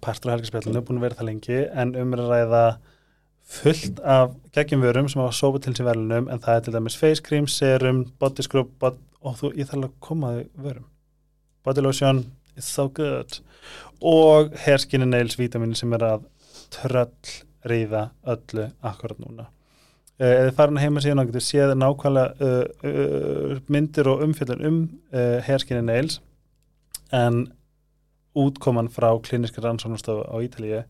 [0.00, 2.64] partur á helgarspjallinu, búin að vera það lengi en umræða
[3.50, 7.22] fullt af geggjumvörum sem hafa sópa til sér verðlunum en það er til dæmis face
[7.26, 10.86] cream, serum, body scrub bod, og þú, ég þarf að koma að vörum.
[11.64, 12.24] Body lotion,
[12.56, 13.40] it's so good.
[14.00, 16.28] Og hair skin and nails vítamini sem er að
[16.70, 17.34] tröll
[17.66, 19.50] ríða öllu akkurat núna.
[20.20, 24.80] Eða farin heima síðan og getur séð nákvæmlega uh, uh, myndir og umfjöldun um
[25.14, 26.20] uh, hair skin and nails
[27.12, 27.46] en
[28.36, 30.82] útkoman frá kliniska rannsóknastofu á Ítalíu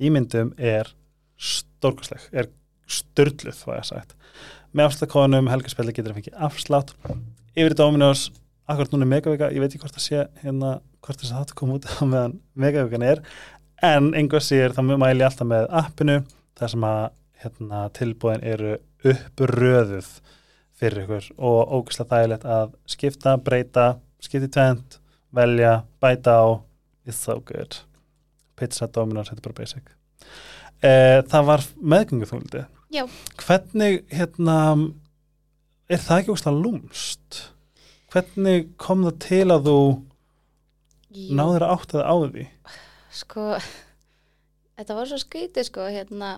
[0.00, 0.88] í myndum er
[1.40, 2.50] stórkosleg, er
[2.90, 4.14] störluð var ég sagt.
[4.74, 6.94] Með afslagkóðunum helgarspelli getur það fengið afslátt.
[7.54, 8.28] Yfir Dominos,
[8.66, 11.58] akkurat núna er megavika ég veit ekki hvort það sé hérna hvort þess að þetta
[11.58, 13.20] kom út á meðan megavikan er
[13.84, 16.16] en einhver sér þá mæli ég alltaf með appinu
[16.58, 17.02] þar sem að
[17.44, 20.10] hérna, tilbúðin eru uppröðuð
[20.80, 23.88] fyrir ykkur og ógæslega þægilegt að skipta, breyta,
[24.24, 24.98] skipta í tvent
[25.34, 26.46] velja, bæta á.
[27.04, 27.76] It's so good.
[28.56, 29.90] Pizza, Dominos, þetta er bara basic
[30.84, 33.04] eh, það var meðgöngu þúldi Já.
[33.42, 34.58] hvernig hérna
[35.90, 37.40] er það ekki ógæslega lúmst
[38.14, 39.78] hvernig kom það til að þú
[41.14, 41.30] Jú.
[41.38, 42.46] náður að átta það á því
[43.14, 43.46] sko
[44.78, 46.30] þetta var svo skrítið sko hérna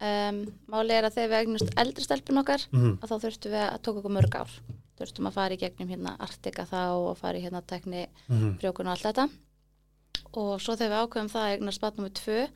[0.00, 2.94] um, máli er að þegar við eignust eldri stelpun okkar mm.
[3.02, 4.54] að þá þurftum við að tóka okkur mörg ár
[4.98, 8.56] þurftum að fara í gegnum hérna Artika þá og fara í hérna tekni Mm.
[8.60, 9.28] frjókun og allt þetta
[10.36, 12.50] og svo þegar við ákveðum það að eignast batnum við tvö að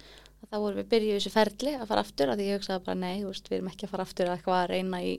[0.53, 3.25] þá vorum við byrjuð þessu ferli að fara aftur að því ég hugsaði bara nei,
[3.25, 5.12] veist, við erum ekki að fara aftur að eitthvað að reyna í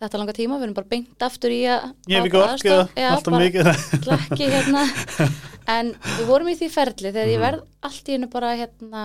[0.00, 2.76] þetta langa tíma, við erum bara beint aftur í að ég hef ekki orkið
[3.10, 3.70] alltaf mikið.
[4.04, 4.84] slakki hérna.
[5.70, 7.44] En við vorum í því ferli þegar ég Mhm.
[7.44, 9.02] verð allt í hennu bara hérna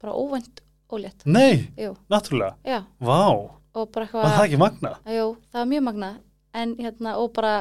[0.00, 0.60] bara óvænt
[0.92, 1.24] ólétt.
[1.26, 3.50] Nei, Jú, náttúrulega, já, vá.
[3.74, 6.10] Og bara var það eitthvað ekki magna jú, það var mjög magna
[6.54, 7.54] en hérna og bara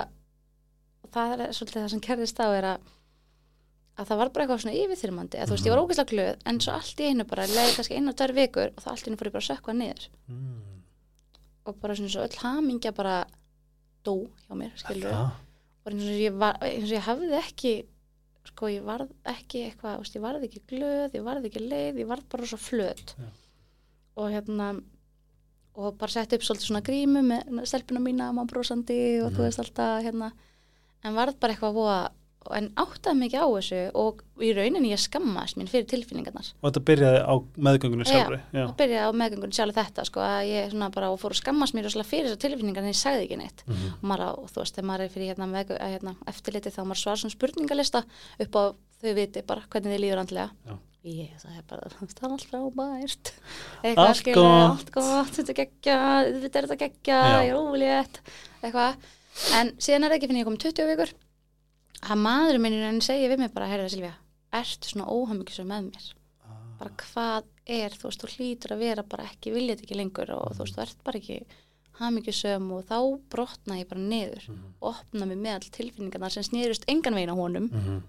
[1.13, 2.77] það er svolítið það sem kerðist á er að
[3.97, 6.59] að það var bara eitthvað svona yfirþyrmandi að þú veist, ég var ógeðslega glöð en
[6.61, 9.09] svo allt í einu bara leiði kannski einu og tvær vikur og það allt í
[9.11, 10.79] einu fór ég bara að sökka niður mm.
[11.65, 13.15] og bara svona svo öll hamingja bara
[14.05, 14.13] dó
[14.45, 15.31] hjá mér, skilur það,
[15.83, 17.73] og eins og ég, var, eins og ég hafði ekki
[18.47, 22.07] sko ég varð ekki eitthvað veist, ég varð ekki glöð, ég varð ekki leið ég
[22.07, 23.25] varð bara svo flöt Já.
[24.21, 24.69] og hérna
[25.77, 29.35] og bara sett upp svolítið svona grímu með stelpuna mína, maður brósandi og Mhm.
[29.35, 30.31] þú veist alltaf hérna
[31.03, 31.75] en varð bara eitthvað
[32.55, 36.83] en áttaði mikið á þessu og í rauninni ég skammast mín fyrir tilfinningarnar og þetta
[36.89, 37.33] byrjaði á
[37.67, 38.11] meðgöngunni Já.
[38.13, 38.63] sjálfri já.
[38.67, 41.89] og byrjaði á meðgöngun sjálf þetta sko að ég svona bara fór að skammast mér
[42.07, 43.93] fyrir þessar tilfinningar en ég sagði ekki neitt Mhm.
[44.01, 47.01] og maður og þú veist, þegar maður er fyrir hérna, með, hérna, eftirliti þá maður
[47.03, 48.03] svara svona spurningalista
[48.39, 48.63] upp á
[49.01, 50.77] þau viti bara hvernig þið líður andlega Já.
[51.07, 53.31] ég, er bara, það er allt frábært
[53.97, 54.71] Allt skilur, gott.
[54.71, 55.97] allt gott, þetta er geggja
[56.41, 57.37] þetta er þetta geggja, Já.
[57.45, 58.19] ég er ólétt
[58.63, 58.95] eitthvað,
[59.59, 61.11] en síðan er ekki fyrir ég kom 20 vikur
[62.05, 64.13] að maðurinn minn rauninni segir við mig bara, herra Silvía
[64.57, 66.09] ertu svona óhammingisum með mér.
[66.77, 70.53] Bara hvað er, þú veist, þú hlýtur að vera bara ekki, viljið ekki lengur og
[70.55, 71.39] þú veist, þú ert bara ekki
[71.97, 72.97] hamingjusum og þá
[73.33, 74.45] brotna ég bara niður.
[74.79, 77.69] Og opna mig með all tilfinningarnar sem snýrust engan veginn á honum.
[77.71, 78.03] Mhm.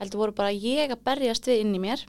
[0.00, 2.00] heldur voru bara ég að berjast við inn í mér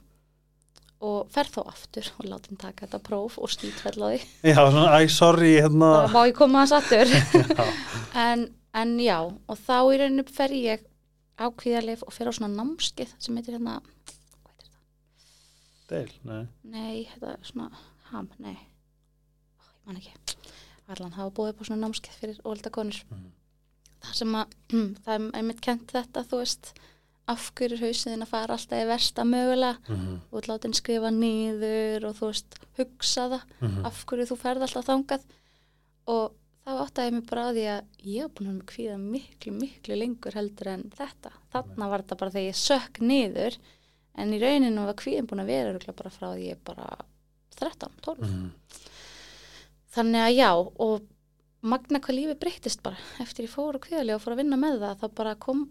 [1.06, 4.18] og fer þá aftur og láta hann taka þetta próf og því.
[4.42, 6.08] Já, svona, æ, sorry hérna.
[6.10, 7.06] Má ég koma þess aftur.
[8.16, 10.84] En, en já, og þá í rauninu fer ég
[11.36, 14.80] á kvíðarleif og fer á svona námskið sem heitir hérna hvað heitir þetta?
[15.88, 17.70] Deil, nei Nei, þetta er svona
[18.10, 20.12] ham, nei Ó, ég man ekki
[20.88, 23.30] Allan hafa búið upp á svona námskeið fyrir ólda konur Mhm.
[24.02, 24.46] það sem að
[25.04, 26.72] það er einmitt kent þetta, þú veist
[27.28, 30.20] af hverju hausin að fara alltaf í versta mögulega Mhm.
[30.30, 33.84] og látin skrifa niður og þú veist hugsa það Mhm.
[33.86, 35.22] af hverju þú ferð alltaf þangað
[36.06, 36.32] og
[36.66, 40.34] þá áttaði mig bara á því að ég var búin að kvíða miklu, miklu lengur
[40.34, 41.30] heldur en þetta.
[41.54, 43.58] Þarna var þetta bara þegar ég sökk niður
[44.18, 46.88] en í rauninu var kvíðin búin að vera bara frá því ég bara
[47.56, 48.26] 13, 12.
[48.26, 48.50] Mhm.
[49.96, 51.06] Þannig að já og
[51.62, 54.80] magna hvað lífi breytist bara eftir ég fór á kvíðali og fór að vinna með
[54.82, 55.62] það þá bara kom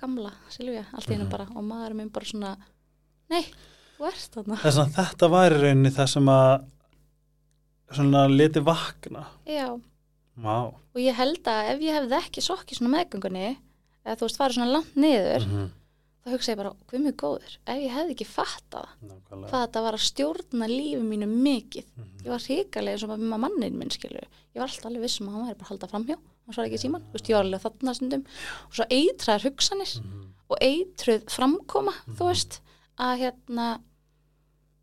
[0.00, 1.30] gamla Silvía allt í hennu Mhm.
[1.30, 2.56] bara og maður minn bara svona
[3.30, 3.42] nei,
[3.98, 6.64] þú ert þarna Þess að þetta var í rauninni það sem að
[7.92, 9.80] svona leti vakna já,
[10.36, 13.56] Vá og ég held að ef ég hefði ekki sokkið svona meðgöngunni
[14.04, 15.70] eða þú veist farið svona langt niður Mhm.
[16.26, 19.50] þá hugsa ég bara, hvað mjög góður ef ég hefði ekki fattað Nákvæmlega.
[19.50, 22.24] hvað þetta var að stjórna lífi mínu mikið Mhm.
[22.24, 25.46] ég var hrikalega og með mannin minn skilur ég var alltaf alveg vissum að hann
[25.46, 28.24] væri bara að halda framhjá hann svarði ekki síman, veist, ég var alveg þarna stundum
[28.66, 30.32] og svo eitræðar hugsanir Mhm.
[30.50, 32.28] og eitruð framkoma þú Mhm.
[32.28, 32.60] veist,
[32.98, 33.80] að hérna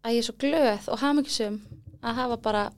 [0.03, 1.61] að ég er svo glöð og hamingisum
[2.03, 2.71] að hafa bara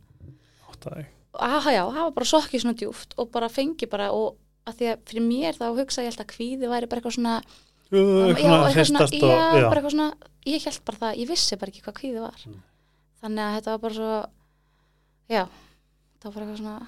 [0.69, 1.05] Áttaði.
[1.42, 5.04] Að já, hafa bara sokkið svona djúft og bara fengi bara og að því að
[5.10, 7.36] fyrir mér þá hugsa ég alltaf að kvíði væri bara eitthvað svona
[7.94, 9.68] Jú, já, eitthvað svona, hristast já, og já.
[9.70, 10.08] bara eitthvað svona
[10.46, 12.62] ég held bara það, ég vissi bara ekki hvað kvíði var Mm.
[13.22, 14.16] þannig að þetta var bara svo
[15.30, 15.44] já,
[16.26, 16.80] var bara eitthvað svona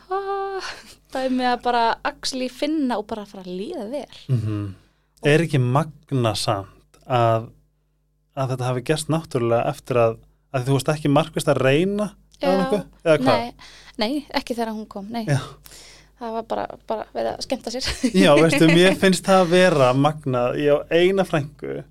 [1.14, 4.74] það er með að bara axli finna og bara fara að líða vel Mhm.
[5.26, 7.48] Er ekki magna samt að,
[8.38, 10.18] að þetta hafi gerst náttúrulega eftir að,
[10.54, 12.52] að þú veist ekki markvist að reyna Já,
[13.26, 13.54] nei,
[13.98, 15.40] nei, ekki þegar hún kom nei, Já.
[16.20, 17.88] það var bara, bara verið að skemmta sér.
[18.26, 21.82] Já, veistu, mér finnst það að vera magna, ég á eina frængu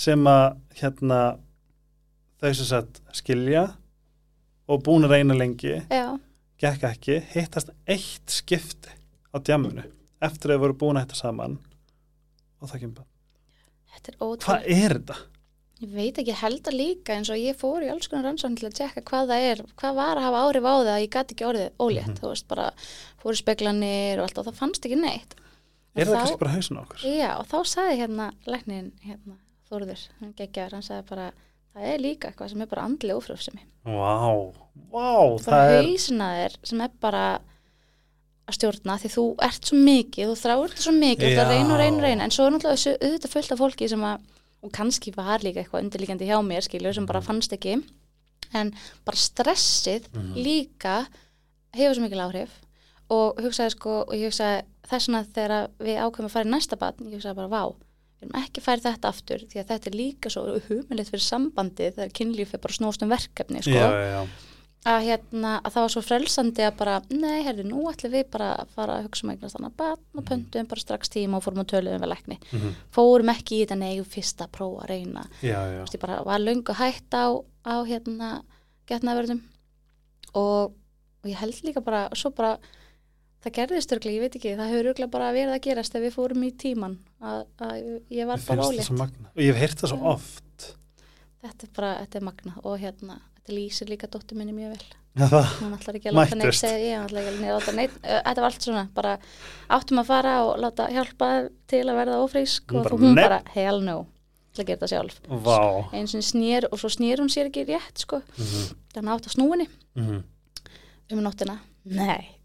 [0.00, 1.20] sem að hérna
[2.40, 3.66] þau sem sagt skilja
[4.70, 6.06] og búin að reyna lengi já,
[6.60, 8.92] gekk ekki, hittast eitt skipti
[9.30, 9.84] á djamunu
[10.24, 11.58] eftir að þau voru búin að hitta saman
[12.60, 15.18] og það kemur bara, hvað er þetta?
[15.80, 18.56] Ég veit ekki, ég held að líka eins og ég fór í alls konar rannsókn
[18.60, 21.12] til að tjekka hvað það er, hvað var að hafa áhrif á það að ég
[21.14, 22.18] gæti ekki orðið ólétt, Mhm.
[22.20, 22.66] þú veist, bara
[23.22, 25.34] fór í speklanir og allt og það fannst ekki neitt.
[25.96, 26.98] Er það kannski bara hausin á okkur?
[27.00, 29.36] Já, og þá sagði hérna læknin, hérna,
[29.70, 31.32] Þórður, hann geggjaður, hann sagði bara,
[31.76, 33.60] það er líka eitthvað sem er bara andlega ófrjófsemi.
[33.86, 34.52] Vá,
[34.90, 37.40] vá, Bara það er hausina þér sem er bara
[38.48, 41.78] að stjórna því þú ert svo mikið, þú þráir þetta svo mikið, þú reyna og
[42.02, 44.18] reyna, en svo er náttúrulega þessu auðvitað fullt af fólki sem að,
[44.62, 47.78] og kannski var líka eitthvað undirlíkjandi hjá mér, skilju, sem bara fannst ekki,
[48.54, 48.72] en
[49.06, 50.34] bara stressið Mhm.
[50.36, 51.06] líka
[51.74, 52.50] hefur svo mikil áhrif.
[53.10, 56.76] Og hugsaði sko, og ég hugsaði þess vegna þegar við ákveðum að fara í næsta
[56.78, 57.62] batn, ég hugsaði bara, vá,
[58.20, 61.94] við erum ekki færið þetta aftur, því að þetta er líka svo humilegt fyrir sambandið
[61.94, 63.70] þegar kynlíf er bara snúst um verkefni, sko.
[63.70, 64.26] Já, já, já,
[64.88, 68.48] að hérna, að það var svo frelsandi að bara, nei, herri, nú ætlum við bara
[68.62, 71.60] að fara að hugsa um eignast þannig batn og pöntum bara strax tíma og fórum
[71.60, 72.38] að töluðum við lækni.
[72.48, 75.26] Mhm, fórum ekki í þetta, nei, fyrst að prófa að reyna.
[75.42, 75.52] Þú
[75.82, 77.28] veist, ég bara var löngu hætt á,
[77.68, 78.30] á hérna,
[78.88, 79.42] getnaverðum
[80.34, 82.56] og, og ég held líka bara, svo bara
[83.44, 86.16] það gerðist örglega, ég veit ekki, það hefur örglega bara verið að gerast ef við
[86.16, 87.76] fórum í tíman að, að
[88.12, 90.08] ég var bara ólétt og ég hef heyrt það svo Já.
[90.14, 90.66] oft.
[91.40, 94.88] Þetta er bara, þetta er magna og hérna, þetta lýsir líka dóttir minni mjög vel.
[95.18, 98.46] Hún ætlar ekki að láta neitt segja ég ætlar ekki að láta neitt þetta var
[98.52, 99.14] allt svona, bara
[99.74, 101.30] áttum að fara og láta hjálpa
[101.66, 104.06] til að verða ófrísk Hún og hún "Nei." bara, hell no.
[104.54, 105.16] Til að gera það sjálf.
[105.46, 105.58] Vá.
[105.94, 109.34] Eins og snýr og svo snýr hún sér ekki rétt sko, mhm, þannig átt að
[109.36, 109.68] snúinni.
[109.96, 110.22] Mhm.
[111.12, 112.36] um nóttina, nei.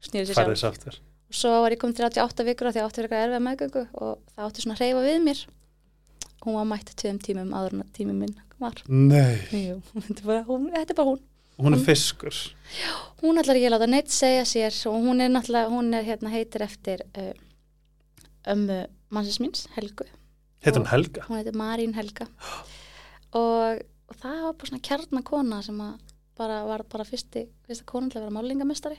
[0.00, 0.52] Snýr sér sjálf.
[0.52, 0.98] þess aftur.
[1.28, 4.44] Og svo var ég komin 38 vikur af því átti verið erfið meðgöngu og það
[4.48, 5.46] átti svona að hreyfa við mér.
[6.44, 10.26] Hún var mætt tveim tímum áður en að tímum minn var Nei, Jú, þetta, er
[10.28, 11.22] bara, hún, þetta er bara hún
[11.54, 12.34] hún er fiskur
[13.22, 16.32] hún ætlar ekki að láta neitt segja sér og hún er náttúrulega, hún er hérna
[16.32, 17.32] heitir eftir uh,
[18.50, 18.80] ömmu
[19.14, 20.06] mannsins míns, Helgu
[20.64, 21.26] Heitir hún Helga?
[21.28, 22.26] hún heitir Marín Helga
[23.34, 25.94] og, og það var bara svona kjarnakona sem að
[26.34, 28.98] bara var bara fyrsti, fyrsta konan til að vera málingamestari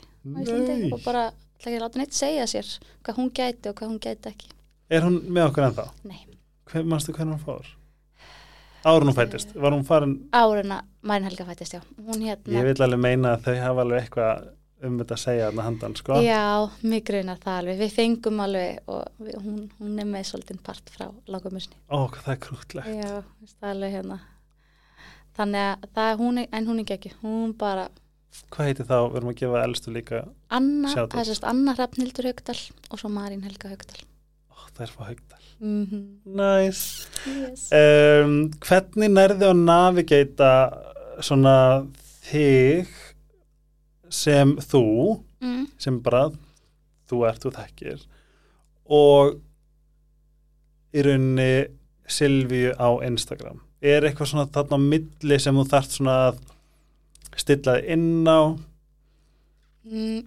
[0.93, 2.70] og bara ætla ekki að láta neitt segja sér
[3.03, 4.53] hvað hún gæti og hvað hún gæti ekki
[4.93, 5.84] Er hún með okkur ennþá?
[6.06, 6.20] Nei.
[6.86, 7.70] Manstu hvernig hún fór?
[8.86, 10.11] Árun hún fættist, var hún farin?
[10.31, 11.81] Áruna Marín Helga fættist, já.
[12.05, 14.45] Hérna, Ég vil alveg meina að þau hafa alveg eitthvað
[14.86, 16.19] um þetta að segja þarna handan, sko.
[16.21, 16.41] Já,
[16.86, 17.79] mig grunar það alveg.
[17.81, 22.31] Við fengum alveg og við, hún, hún er með svolítinn part frá langamusni Ó, það
[22.36, 22.89] er krútlegt.
[23.01, 23.23] Já,
[23.55, 24.19] það alveg hérna.
[25.36, 27.88] Þannig að það er hún, er- en hún er ekki hún bara,
[28.51, 30.17] Hvað heitir þá, við erum að gefa elstu líka
[30.51, 31.11] out.
[31.13, 32.57] það er sérst Anna Hrafnhildur Haugdal
[32.91, 34.03] og svo Marín Helga Haugdal
[34.76, 36.03] það er fá haugdal mm -hmm.
[36.26, 37.69] Nice yes.
[37.71, 40.51] um, Hvernig nærðu að navigata
[41.21, 41.86] svona
[42.26, 42.88] þig
[44.09, 45.65] sem þú mm.
[45.78, 46.30] sem bara
[47.09, 48.05] þú ert, þú þekkir
[48.86, 49.39] og
[50.93, 51.67] í rauninni
[52.07, 56.39] Silvíu á Instagram er eitthvað svona þarna á milli sem þú þarft svona að
[57.36, 58.57] stilla þig inn á
[59.86, 60.23] Mm.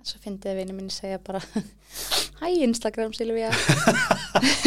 [0.00, 1.40] svo fyndið að vinið minni segja bara
[2.44, 3.48] Hæ Instagram Silvía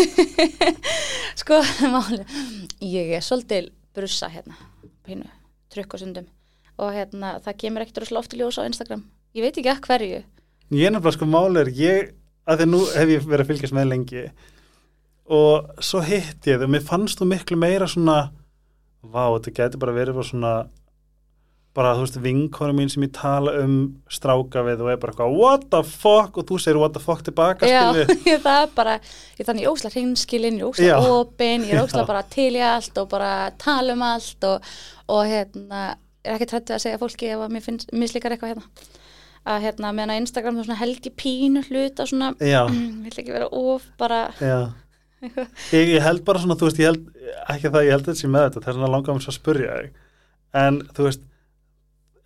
[1.42, 1.62] Sko,
[1.94, 2.24] máli
[2.82, 4.58] Ég er svolítil brussa hérna
[5.06, 5.30] Pínu,
[5.70, 5.94] trukk
[6.78, 9.04] og hérna, það kemur ekkert rosalega oft í ljós á Instagram.
[9.34, 10.20] Ég veit ekki að hverju.
[10.78, 12.12] Ég er nefnilega sko máli er ég,
[12.46, 14.26] að því nú hef ég verið að fylgjast með lengi.
[15.38, 18.18] Og svo hitt ég þau og mér fannst þú miklu meira svona
[19.02, 20.54] vá, þetta getur bara verið svona
[21.78, 23.76] bara þú veist vinkonu mín sem ég tala um
[24.10, 26.40] stráka við og er bara eitthvað what the fuck?
[26.40, 29.70] Og þú segir what the fuck tilbaka Já, skilju það er bara Ég er þannig
[29.70, 33.94] ósla hreinskilin, ég ósla opin Ég er ósla bara til í allt og bara tala
[33.94, 34.74] um allt og,
[35.14, 35.84] og hérna
[36.28, 38.90] er ekki trættið að segja fólki ef að mér finnst mislíkar eitthvað hérna.
[39.48, 43.86] Að hérna meðan Instagram svona held ég pínu hluta svona, mm, vill ekki vera of
[44.02, 44.74] bara, já.
[45.74, 47.08] Ég, ég held bara svona, þú veist, ég held
[47.50, 49.38] ekki það, ég held þetta sem með þetta, það er svona langar mér svo að
[49.40, 49.78] spurja
[50.58, 51.24] en þú veist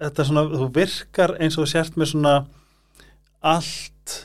[0.02, 2.36] þetta svona, þú virkar eins og sért með svona
[3.42, 4.18] allt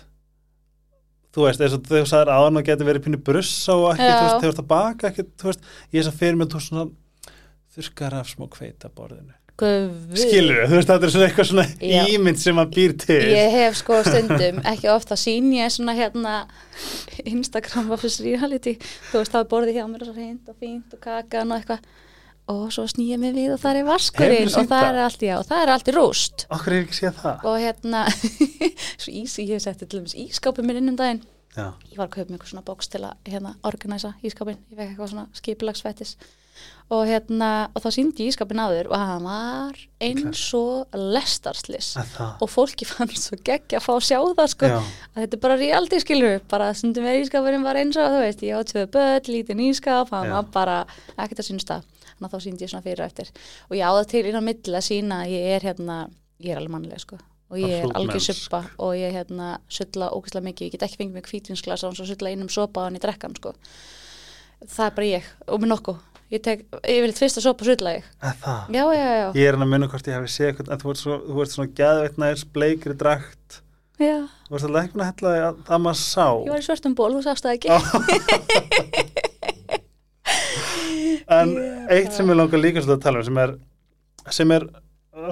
[1.36, 4.06] þú veist, eins og þegar þú sagðir áðan og getur verið pínu brussa og ekki,
[4.06, 6.52] þú veist, þegar þú ert að baka ekki, þú veist, ég er svo fyrir mig
[6.52, 6.86] þú svona
[7.76, 9.34] þurrkar af smá kveita borðinu.
[9.56, 12.00] Skilur þú veist, þetta er svona eitthvað svona Já.
[12.12, 13.20] ímynd sem maður býr til.
[13.32, 16.34] Ég hef sko stundum, ekki ofta sín ég svona hérna
[17.24, 18.76] Instagram office reality,
[19.10, 21.60] þú veist það er borðið hjá mér og svo hreint og fínt og kakan og
[21.60, 22.04] eitthvað
[22.52, 24.88] og svo snýja mig við og það er vaskurinn og það það?
[24.88, 26.46] er allt, já, og það er allt í rúst.
[26.54, 27.46] Okkur er ekki séð það?
[27.50, 28.04] Og hérna
[29.02, 31.22] svo ís, ég hef sett til dæmis ískápið minn inn um daginn.
[31.56, 34.76] Já, ég var að kaupa mig eitthvað svona bóks til að hérna organisa ískápin, ég
[34.76, 36.18] fekk eitthvað svona skipilagsfættis
[36.92, 41.90] og hérna og þá síndi ég ískápin áður og hann var eins og lestarslis.
[41.98, 42.30] Að það?
[42.44, 44.70] Og fólki fannst svo geggja að fá að sjá það sko.
[44.70, 44.78] Já,
[45.10, 48.46] að þetta er bara realdi skilur bara stundum við ískapurinn var eins og þú veist
[48.46, 50.14] ég á tvö börn, lítinn ískap
[52.16, 53.30] bara ekkert að þannig þá síndi ég svona fyrir og eftir.
[53.68, 55.96] Og ég á það til inn á milli að sína að ég er hérna
[56.40, 57.18] ég er alveg mannleg sko.
[57.46, 61.14] Og ég er algjör suppa og ég hérna sulla ógeðslega mikið, ég get ekki fengið
[61.14, 63.54] mig hvítvinsglas og sulla einum sopa á hann í drekkan sko.
[64.66, 66.00] Það er bara ég og með nokkuð.
[66.26, 68.08] Ég tek, ég vil tvist að sopa sulla ég.
[68.18, 68.72] Að það?
[68.74, 71.02] Já, já, já, Ég er hann að munna hvort ég hafi séð en þú ert,
[71.04, 73.60] svo, þú ert svona gæðveitnæðis bleikri drakt.
[74.02, 74.26] Já.
[74.48, 76.26] Þú ert alltaf ekki að hella það maður sá?
[76.26, 79.22] Ég var í svörtum ból, þú sást það ekki
[81.38, 83.54] En Ég eitt sem ég langar líka svolítið að tala um sem er,
[84.30, 84.66] sem er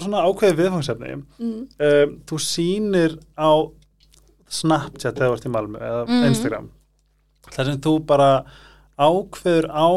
[0.03, 1.59] svona ákveðið viðfangsefni mm.
[1.89, 3.51] um, Þú sýnir á
[4.55, 6.27] Snapchat eða ert í Malmö eða Mhm.
[6.31, 6.71] Instagram
[7.55, 8.31] þar sem þú bara
[8.99, 9.89] ákveður á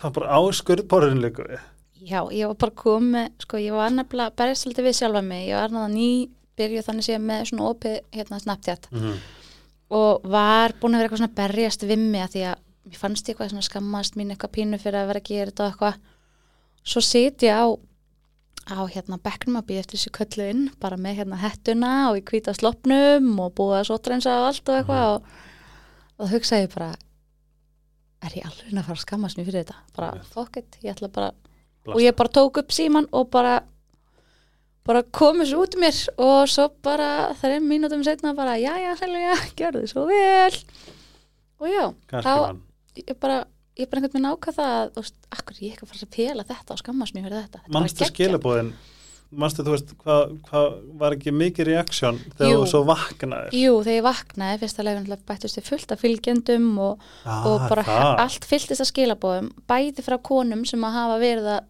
[0.00, 1.60] hvað bara á skurðborðinu líka við
[2.06, 5.56] Já, ég var bara komið, sko, ég var nefnilega berjast svolítið við sjálfa mig, ég
[5.58, 6.10] var náða ný
[6.56, 9.16] byrjuð þannig séð með svona opið hérna Snapchat mm -hmm.
[9.90, 12.56] og var búin að vera eitthvað svona berjast við mig að því að
[12.86, 15.64] mér fannst ég eitthvað svona skammast mín eitthvað pínu fyrir að vera að gera þetta
[15.66, 16.00] og eitthvað.
[16.86, 17.66] Svo sit ég á
[18.66, 22.24] á hérna bekknum að býja eftir þessi köllu inn bara með hérna hettuna og í
[22.26, 25.28] hvíta sloppnum og búið að sótrensa og allt og eitthvað og,
[26.16, 26.88] og þá hugsaði ég bara
[28.26, 29.78] er ég alveg að fara að skammast mér fyrir þetta?
[29.94, 30.32] Bara Einmitt.
[30.34, 31.30] fuck it, ég ætla bara
[31.94, 33.60] og ég bara tók upp síman og bara
[34.86, 39.34] bara komið svo út mér og svo bara þreim mínútum setna bara, já, já, Selja,
[39.58, 40.60] gjörðu þið svo vel.
[41.58, 42.60] Og já, Kannski þá mann
[42.96, 43.38] ég bara
[43.76, 46.44] ég bara einhvern veginn ákvað það að, veist, akkur ég ekki að fara að pela
[46.48, 47.64] þetta og skammast mér fyrir þetta?
[47.66, 48.12] Þetta geggjað.
[48.14, 48.70] skilabóðin
[49.36, 50.60] Manstu þú veist hvað hva,
[51.00, 53.56] var ekki mikið reaksjón þegar þú svo vaknaðir?
[53.58, 57.82] Jú, þegar ég vaknaði, fyrsta leifin bættist við fullt af fylgjendum og, ah, og bara
[57.88, 58.10] það.
[58.22, 61.66] allt fylltist að skilabóðum bæði frá konum sem að hafa verið að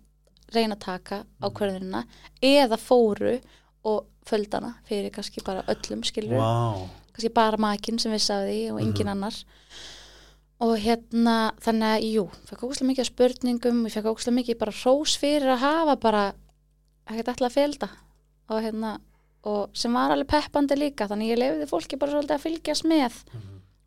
[0.52, 2.04] reyna að taka ákverðinina
[2.44, 3.38] eða fóru
[3.88, 6.84] og földana fyrir kannski bara öllum skilur Vá,
[7.16, 9.14] kannski bara makinn sem af því og engin Mhm.
[9.16, 9.34] annar
[10.64, 15.16] og hérna þannig að jú, fekk ógustlega mikið spurningum ég fekk ógustlega mikið bara hrós
[15.20, 16.22] fyrir að hafa bara
[17.10, 17.88] ekkert ætla að felda
[18.48, 18.94] og hérna
[19.46, 23.18] og sem var alveg peppandi líka þannig ég lefiði fólki bara svolítið að fylgjast með.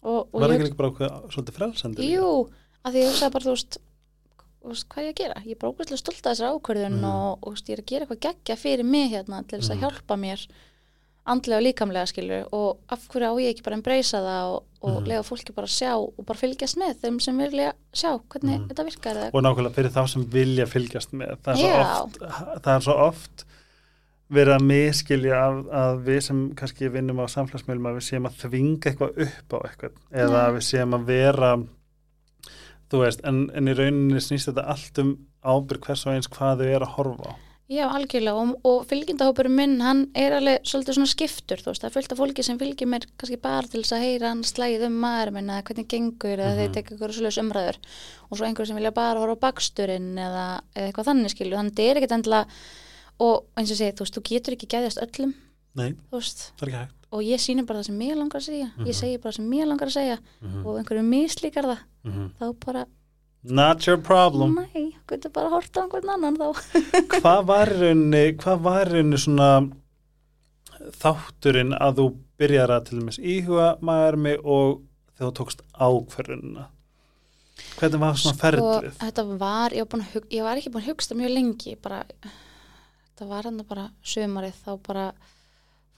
[0.08, 2.30] Og, og var ekki líka bara ákveð, svolítið frelsandi jú,
[2.86, 5.42] að því ég hugsaði bara þú veist, hvað er ég að gera?
[5.44, 7.10] Ég er bara ógustlega stolt að þessar ákvörðun Mhm.
[7.10, 9.76] og, og veist, ég er að gera eitthvað geggja fyrir mig hérna til þess að
[9.76, 9.84] Mhm.
[9.84, 10.48] hjálpa mér
[11.32, 14.96] andlega og líkamlega skilur og af hverju á ég ekki bara embracea það og, og
[15.02, 15.08] Mhm.
[15.12, 18.68] lega fólki bara að sjá og bara fylgjast með þeim sem vilja sjá hvernig Mhm.
[18.70, 22.02] þetta virkar eða og nákvæmlega fyrir þá sem vilja fylgjast með það er svo Já.
[22.04, 22.20] oft,
[22.64, 23.46] það er svo oft
[24.30, 28.36] verið að miskilja að, að við sem kannski vinnum á samfélagsmiðlum að við séum að
[28.44, 30.44] þvinga eitthvað upp á eitthvað eða Nei.
[30.46, 31.52] að við séum að vera
[32.90, 35.16] þú veist, en, en í rauninni snýst þetta allt um
[35.46, 37.34] ábyrg hvers og eins hvað þau er að horfa á
[37.70, 38.34] Já, algjörlega.
[38.34, 42.14] Og, og fylgjendahópurum minn hann er alveg svolítið svona skiptur þú veist, það er fullt
[42.16, 45.32] af fólki sem fylgir mér kannski bara til þess að heyra hann slæðið um maður
[45.36, 46.60] minn eða hvernig gengur eða Mhm.
[46.64, 47.78] þeir tekja ykkur svolítið umræður.
[48.32, 50.46] Og svo einhver sem vilja bara horfa á baksturinn eða,
[50.76, 52.46] eða eitthvað þannig skilju, þannig það er ekkert endilega.
[53.20, 55.34] Og eins og segi, þú veist, þú getur ekki gæðast öllum
[55.76, 56.96] Nei, veist, það er ekki hægt.
[57.12, 58.72] Og ég sýnir bara það sem mér langar að segja.
[58.78, 58.86] Mhm.
[58.90, 60.18] ég segi bara það sem mér langar að segja.
[60.42, 60.66] Mhm.
[60.66, 62.32] og einhverju mislíkar það Mhm.
[62.40, 62.86] þá bara,
[63.44, 64.58] Not your problem.
[64.60, 66.64] Nei, getur bara hort á einhvern annan þá.
[67.14, 69.52] Hvað var rauninni hvað var rauninni svona
[71.00, 72.10] þátturinn að þú
[72.40, 74.82] byrjar að til dæmis íhuga maðurmi og
[75.16, 76.68] þegar þú tókst ákverðunina
[77.80, 78.86] Hvernig var svona ferlið?
[78.94, 82.00] Sko, þetta var, ég var, hug, ég var ekki búin að hugsta mjög lengi bara,
[82.24, 85.06] þetta var hann bara sömarið þá bara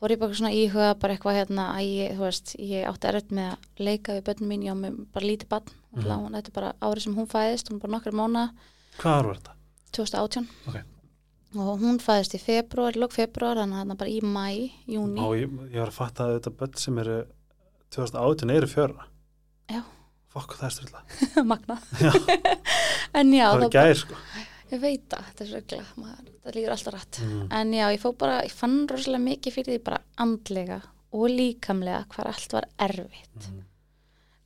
[0.01, 3.33] fór ég bara svona íhuga bara eitthvað hérna að ég, þú veist, ég átti erfitt
[3.37, 6.05] með að leika við börnum mín, ég á með bara lítið barn Mhm.
[6.07, 6.31] mm.
[6.37, 8.43] þetta er bara árið sem hún fæðist, hún er bara nokkra mánu
[9.01, 9.53] Hvað var þetta?
[9.91, 10.77] 2018 Ok.
[11.59, 15.27] og hún fæðist í februar, lók februar þannig að hann bara í mæ, júni Ó,
[15.35, 17.17] ég, ég var að fatta að þetta börn sem eru
[17.91, 19.05] 2018 eru fjöra
[19.71, 19.81] Já.
[20.31, 22.11] Fokk, það er styrla magna Já.
[23.19, 24.15] en já, Það er gæðir sko
[24.71, 27.43] ég veit það, þetta er regla það líður alltaf rætt mm.
[27.57, 30.79] En já, ég bara, ég fann rosalega mikið fyrir því bara andlega
[31.11, 33.47] og líkamlega hvað allt var erfitt.
[33.49, 33.63] Mm.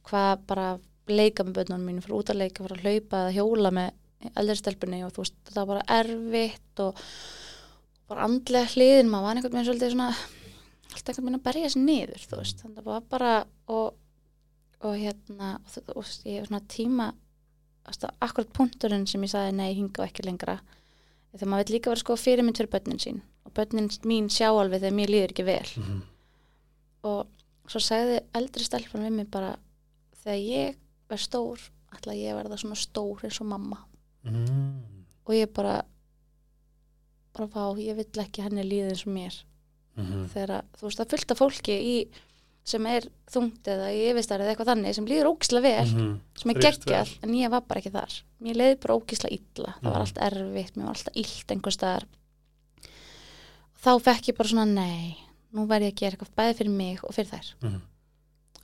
[0.05, 0.67] Hvað bara
[1.09, 4.55] leika með börnunum mínu, fyrir út að leika, fyrir að hlaupa eða hjóla með eldri
[4.57, 7.03] stelpunni og þú veist, það var bara erfitt og
[8.09, 10.07] bara andlega hliðin, maður var einhvern veginn svolítið svona,
[10.93, 13.35] alltaf einhvern veginn að berja sér niður, þú veist, þannig að það var bara
[13.75, 13.99] og,
[14.81, 17.09] og hérna, og, og, og ég er svona tíma,
[18.21, 20.59] akkurat punkturinn sem ég sagði nei, hinga ekki lengra
[21.35, 24.81] þegar maður vil líka vera sko fyrirmynd fyrir börnin sín og börnin mín sjá alveg
[24.81, 26.01] þegar mér líður ekki vel Mm.
[27.03, 27.27] og
[27.67, 29.55] svo sagði eldri stelpan við mig bara
[30.23, 30.75] þegar ég
[31.09, 31.59] er stór
[31.95, 33.77] ætla ég að verða svona stór eins og mamma
[34.25, 35.05] Mm.
[35.27, 35.83] og ég bara
[37.35, 39.43] bara fá, ég vill ekki henni líða eins og mér
[39.97, 40.25] Mm.
[40.33, 42.07] þegar að, þú veist það fylgta fólki í
[42.65, 46.13] sem er þungt eða í yfirstarið eitthvað þannig sem líður ógislega vel Mm.
[46.41, 48.15] sem er geggjall, en ég var bara ekki þar.
[48.41, 50.01] Mér leiði bara ógislega illa, það var Mhm.
[50.01, 52.05] allt erfitt mér var alltaf illt einhver staðar.
[53.85, 55.17] Þá fekk ég bara svona nei,
[55.53, 57.51] nú verð ég að gera eitthvað bæði fyrir mig og fyrir þær.
[57.61, 57.81] Mm.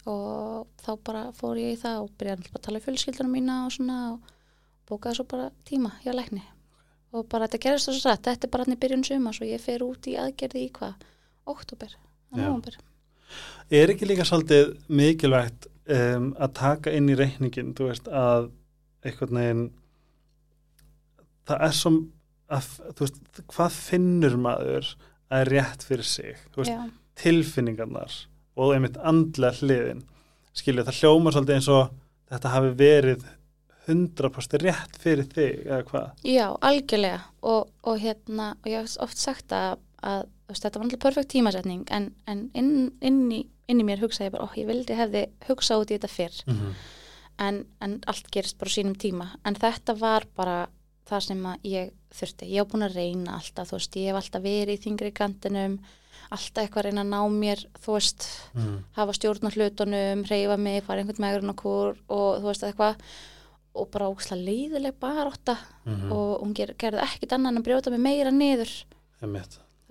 [0.07, 3.71] og þá bara fór ég í það og byrjaði að tala í fjölskyldunum mína og
[3.75, 4.21] svona og
[4.89, 6.41] bókaði svo bara tíma hjá lækni.
[7.13, 9.61] Og bara þetta gerist svo satt, þetta er bara hann í byrjun sumas og ég
[9.61, 10.95] fer út í aðgerði í hvað?
[11.45, 11.93] Oktober,
[13.71, 18.49] Er ekki líka svolítið mikilvægt um, að taka inn í reikningin, þú veist, að
[19.05, 19.63] einhvern veginn
[21.49, 21.93] það er svo
[22.51, 23.21] að, þú veist,
[23.53, 24.91] hvað finnur maður
[25.31, 28.15] að er rétt fyrir sig, veist, tilfinningarnar
[28.59, 30.01] og einmitt andlega hliðin.
[30.57, 31.93] Skilju, það hljóma svolítið eins og
[32.31, 33.23] þetta hafi verið
[33.91, 36.09] 100% rétt fyrir þig, eða hvað?
[36.27, 37.21] Já, algjörlega.
[37.47, 41.31] Og, og hérna, og ég hef oft sagt að, að veist, þetta var alltaf perfekt
[41.33, 42.73] tímasetning en, en inn,
[43.05, 43.41] inn, í,
[43.71, 46.43] inn í mér hugsaði ég bara, ó, ég vildi hefði hugsað út í þetta fyrr.
[46.47, 46.83] Mm -hmm.
[47.47, 49.31] en, en allt gerist bara sínum tíma.
[49.45, 50.59] En þetta var bara
[51.09, 54.21] það sem að ég þurfti, ég hef búin að reyna alltaf, þú veist, ég hef
[54.21, 55.79] alltaf verið í þingri kantinum,
[56.31, 58.77] alltaf eitthvað að reyna að ná mér, þú veist mm.
[58.99, 62.95] hafa stjórn á hlutunum, reyfa mig fara einhvern megurinn okkur og þú veist eitthvað.
[63.71, 68.01] Og bara ókslega leiðileg barótta Mm og hún ger, gerði ekkit annan en brjóta mig
[68.03, 68.67] meira niður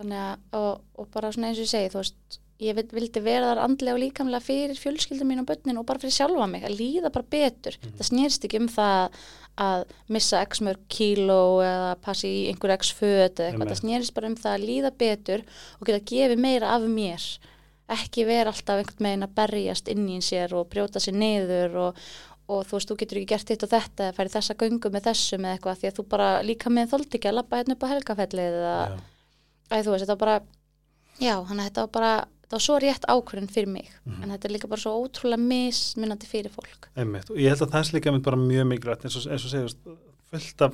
[0.01, 3.21] þannig að, og, og bara svona eins og ég segi þú veist, ég vil- vildi
[3.25, 6.65] vera þar andlega og líkamlega fyrir fjölskyldum mín og börnin og bara fyrir sjálfa mig,
[6.69, 9.21] að líða bara betur það snýrst ekki um það
[9.61, 13.73] að missa x mörg kíló eða passi í einhver x föt eða eitthvað, Einmitt.
[13.73, 15.43] það snýrst bara um það að líða betur
[15.81, 17.27] og geta gefið meira af mér
[17.91, 21.97] ekki vera alltaf einhvern veginn að berjast inn í sér og brjóta sér niður og,
[22.51, 25.09] og þú veist, þú getur ekki gert hitt og þetta eða færi þessa göngu með
[25.09, 27.85] þessum eða eitthvað því að þú bara líka með þoldi ekki að labba hérna upp
[27.85, 29.01] á helgafellið eða, Já.
[29.71, 30.41] Æ, þú veist, þetta var bara
[31.21, 32.13] já, að þetta var bara
[32.43, 34.23] þetta var svo rétt ákvörðin fyrir mig Mhm.
[34.23, 36.89] en þetta er líka bara svo ótrúlega mismunandi fyrir fólk.
[36.97, 39.45] Einmitt, og ég held að það er líka einmitt bara mjög mikilvægt eins og, eins
[39.45, 39.79] og segjast
[40.31, 40.73] fullt af,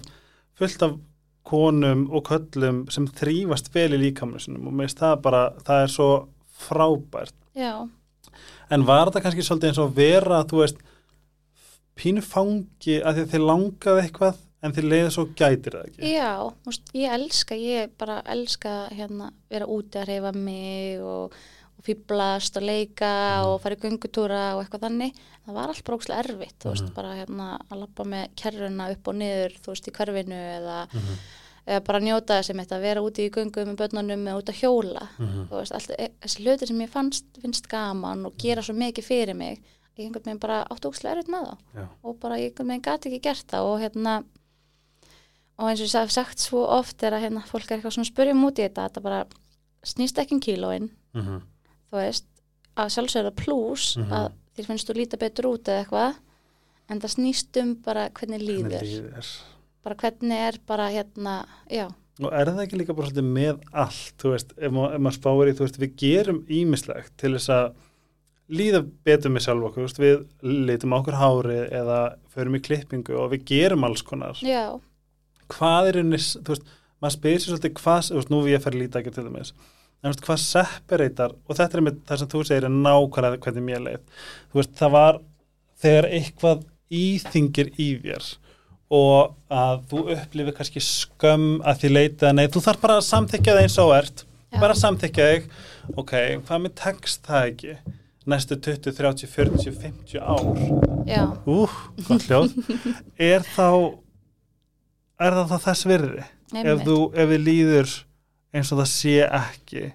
[0.56, 0.96] fullt af
[1.44, 5.92] konum og köllum sem þrýfast vel í líkaminu sinum og meðist það bara, það er
[5.92, 6.08] svo
[6.58, 7.32] frábært.
[7.54, 7.88] Já,
[8.70, 10.76] en var þetta kannski svolítið eins og vera þú veist,
[11.96, 14.36] pínu fangi að að þið langaði eitthvað
[14.66, 16.10] en þið leiði svo gætir það ekki?
[16.14, 16.30] Já
[16.66, 21.32] múst, ég elska, ég bara elska hérna, vera úti að reyfa mig og,
[21.76, 23.12] og fýblast og leika
[23.42, 23.46] Mhm.
[23.52, 25.12] og fara í göngutúra og eitthvað þannig.
[25.46, 26.94] Það var allt brókslega erfitt, þú veist, Mhm.
[26.94, 31.18] bara hérna að lappa með kerruna upp og niður þú veist, í hverfinu eða, Mhm,
[31.68, 35.08] eða bara njóta þess að vera úti í göngu með börnunum eða út að hjóla.
[35.18, 38.74] Mhm, þú veist, allt, e- þessi hlutir sem ég fannst, finnst gaman og gera svo
[38.74, 39.62] mikið fyrir mig
[39.98, 42.82] ég einhvern veginn bara áttu ókslega erfitt með það já, og bara ég einhvern veginn
[42.82, 44.24] gati ekki gert það og hérna
[45.58, 48.06] og eins og ég hef sagt svo oft er að hérna fólk er eitthvað svona
[48.08, 49.20] að spurja um út í þetta þetta bara
[49.86, 50.88] snýst ekki um kílóin.
[51.14, 51.42] Mhm,
[51.92, 52.26] þú veist,
[52.76, 54.12] að sjálfsögða pluss Mhm.
[54.12, 56.14] að þér finnst þú líta betur út eða eitthvað
[56.90, 59.30] en það snýst um bara hvernig líður hvernig líður.
[59.84, 61.86] bara hvernig er bara hérna, já,
[62.20, 65.18] og er það ekki líka bara svolítið með allt, þú veist, ef, ma ef maður
[65.20, 67.74] spáir í, þú veist, við gerum ímislegt til þess að
[68.48, 70.26] líða betur með sjálf okkur, þú veist, við
[70.66, 74.34] litum okkur hári eða förum í klippingu og við gerum alls konar.
[74.42, 74.80] já,
[75.52, 76.70] Hvað er unnis, þú veist,
[77.02, 79.52] maður spyrir sér svolítið hvað, þú veist, nú við ég fer líta ekki til dæmis,
[80.00, 83.42] en þú veist, hvað separatar, og þetta er með það sem þú segir er nákvæmlega
[83.44, 85.20] hvernig mér leið, þú veist, það var
[85.82, 86.64] þegar eitthvað
[86.96, 88.32] íþingir í þér
[88.96, 93.56] og að þú upplifir kannski skömm að því leita, nei, þú þarf bara að samþykja
[93.56, 94.22] það eins og ert,
[94.54, 94.58] Já.
[94.62, 95.48] bara samþykja þig,
[95.98, 96.12] ok,
[96.46, 97.74] hvað með tekst það ekki,
[98.30, 100.46] næstu 20, 30, 40, 50 ár,
[101.10, 101.74] já, úh,
[102.06, 102.54] gott hljóð,
[103.32, 103.66] er þá,
[105.20, 106.24] er það þess virði?
[106.56, 107.94] ef þú, ef við líður
[108.54, 109.86] eins og það sé ekki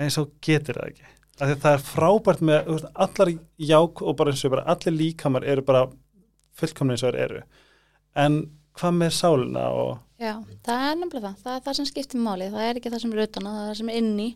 [0.00, 1.10] eins og getur það ekki?
[1.34, 4.66] Af því að það er frábært með veist, allar ják og bara eins og bara
[4.74, 5.84] allir líkamar eru bara
[6.54, 7.42] fullkomni eins og eru.
[8.14, 8.40] En
[8.78, 9.94] hvað með sálina og
[10.24, 13.00] Já, það er nefnilega það, það er það sem skiptir máli, það er ekki það
[13.02, 14.26] sem er utan á, það er það sem er inni.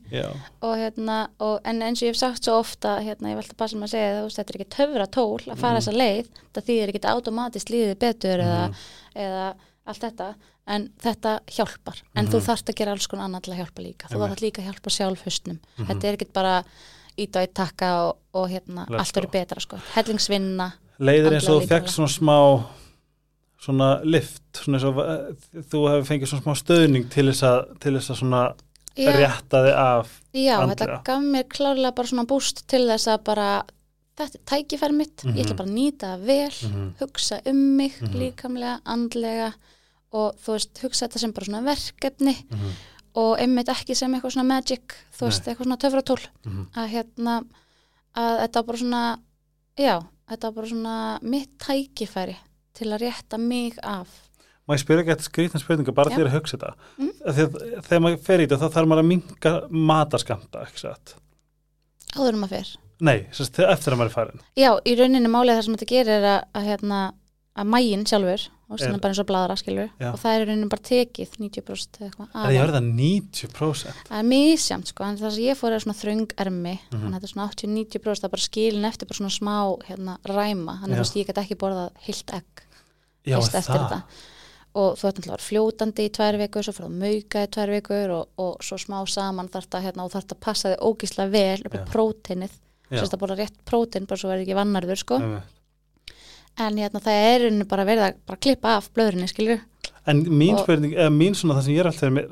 [0.66, 3.60] Og hérna, og, en eins og ég hef sagt svo ofta, hérna, ég velta að
[3.62, 5.78] passa með að segja það, þetta er ekki töfra tól að fara Mhm.
[5.78, 8.74] þessa leið, það þýðir ekki automatist líðið betur eða, Mhm.
[9.14, 9.46] eða
[9.88, 10.34] allt þetta,
[10.66, 12.46] en þetta hjálpar, en þú Mhm.
[12.46, 14.90] þarft að gera alls konar annað til að hjálpa líka, þú þarft líka að hjálpa
[14.90, 15.86] sjálfhustnum, Mhm.
[15.88, 16.64] þetta er ekki bara
[17.18, 19.38] ít og eitt takka og, og hérna, Let's allt verður go.
[19.38, 21.88] betra, sko, hellingsvinna, leiðir eins og þú líkamlega.
[21.88, 22.64] svona smá
[23.60, 27.92] svona lift svona og eh, þú hefur fengið svona smá stöðning til þess að, til
[27.96, 28.42] þess að svona
[28.98, 29.10] Já.
[29.14, 30.76] rétta þig af Já, andlega.
[30.76, 33.48] þetta gaf mér klárlega bara svona búst til þess að bara
[34.18, 35.56] þetta er tækifæri mitt, ég ætla Mhm.
[35.56, 36.94] bara að nýta vel, Mhm.
[37.00, 39.54] hugsa um mig líkamlega, andlega
[40.12, 42.70] og þú veist, hugsa þetta sem bara svona verkefni Mhm.
[43.18, 46.66] og einmitt ekki sem eitthvað svona magic, þú veist, eitthvað svona töfratól Mhm.
[46.74, 47.44] að hérna
[48.16, 49.18] að þetta bara svona,
[49.78, 52.36] já þetta bara svona mitt tækifæri
[52.74, 54.08] til að rétta mig af
[54.68, 57.04] Má ég spyrja ekki eitthvað skrýtna spurninga bara því að hugsa þetta Mm.
[57.06, 57.32] mm.
[57.34, 61.14] þegar, þegar maður fer í þetta þá þarf maður að minka mataskamta ekki satt?
[62.16, 62.76] áður um að fyrr.
[63.00, 66.24] Nei, eftir að maður er farin Já, í rauninni málið það sem þetta gerir er
[66.24, 67.12] að, að hérna,
[67.56, 70.12] að mægin sjálfur og Er- er bara eins og bladra skilur Já.
[70.12, 73.94] og það er rauninni bara tekið 90% eða eitthvað Er ég verið að 90%?
[74.08, 77.00] það er misjamt sko, en það sem ég fór er svona þröng ermi, Mhm.
[77.00, 79.56] þannig að þetta er svona 80-90% það er bara skilin eftir bara svona smá
[79.88, 82.66] hérna, ræma, þannig að ég get ekki borðað heilt egg
[83.26, 83.78] er eftir það?
[83.88, 84.02] þetta
[84.78, 88.10] og þú ert náttúrulega fljótandi í tvær vikur svo fyrir að mauka í tvær vikur
[88.14, 91.30] og, og svo smá saman þarf þetta hérna, og þarf þetta að passa þig ógíslega
[91.32, 92.50] vel próteinið,
[92.92, 95.18] sérst að borða rétt prótein bara svo er ekki vannarður sko.
[96.66, 99.60] En hérna það er rauninni bara verið að bara klippa af blöðurinni skilur
[100.08, 102.30] En mín Og- spurning, eða mín svona það sem ég er alltaf með,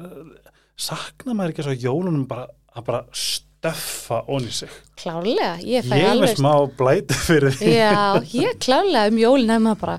[0.81, 2.47] sakna maður ekki svo jólunum bara
[2.77, 4.73] að bara stöffa onni sig?
[4.97, 7.75] Klárlega, ég fæ Ég er með alveg smá blæti fyrir því.
[7.77, 7.93] Já,
[8.33, 9.99] ég klárlega um jólin er maður bara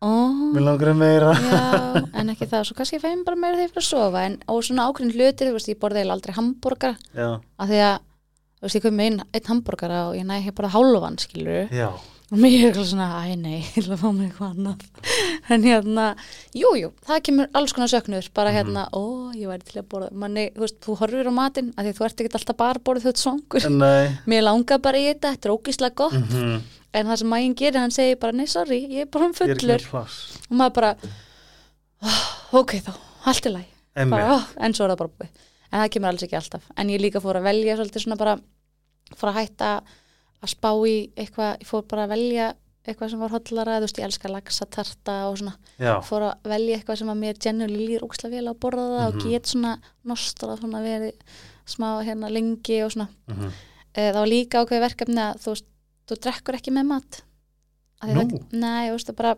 [0.00, 0.10] ó,
[0.54, 1.32] Mér langar meira.
[1.34, 4.22] Já, en ekki það svo kannski ég bara meira þegar ég fyrir að sofa.
[4.26, 7.98] En, og svona ákveðin hlutir, þú veist, ég borði aldrei hambúrgar af því að
[8.60, 11.70] þú veist, ég kom með einn ein hambúrgara og ég næ ekki bara hálfan, skilur
[11.74, 11.90] já,
[12.30, 14.84] og mér er eitthvað svona, æ nei, ég ætla að fá mig eitthvað annað.
[15.50, 16.08] En hérna,
[16.54, 19.02] jú, jú, það kemur alls konar söknur, bara hérna ó,
[19.34, 21.98] ég væri til að borða, manni, þú veist, þú horfir á matinn af því að
[21.98, 24.12] þú ert ekki alltaf bara að borða þau svangur nei.
[24.30, 26.20] Mér langar bara í þetta, þetta er ógíslega gott.
[26.30, 26.60] Mm
[26.90, 29.84] en það sem mægin gerir, hann segir bara, nei, sorry, ég er bara um fullur.
[29.94, 30.90] og maður bara,
[32.02, 32.24] oh,
[32.62, 32.92] ok þá,
[33.30, 35.46] allt er læg bara, oh, en svo er það bara búið.
[35.70, 36.64] En það kemur alls ekki alltaf.
[36.74, 38.36] En ég líka fór að velja svolítið svona bara
[39.14, 39.68] fór að hætta
[40.40, 42.48] að spá í eitthvað, ég fór bara að velja
[42.88, 46.78] eitthvað sem var hotlara, þú veist ég elska lagsatarta og svona, já, fór að velja
[46.78, 49.20] eitthvað sem að mér generally líður ókslega vel að borða það Mhm.
[49.20, 49.72] og get svona
[50.06, 51.12] nostrað svona verið
[51.66, 53.08] smá hérna lengi og svona.
[53.28, 53.50] Mhm,
[53.94, 55.62] e, það var líka ákveði verkefni að þú
[56.10, 57.22] þú drekkur ekki með mat.
[58.02, 58.14] Nú?
[58.24, 59.34] það, nei, þú veist það bara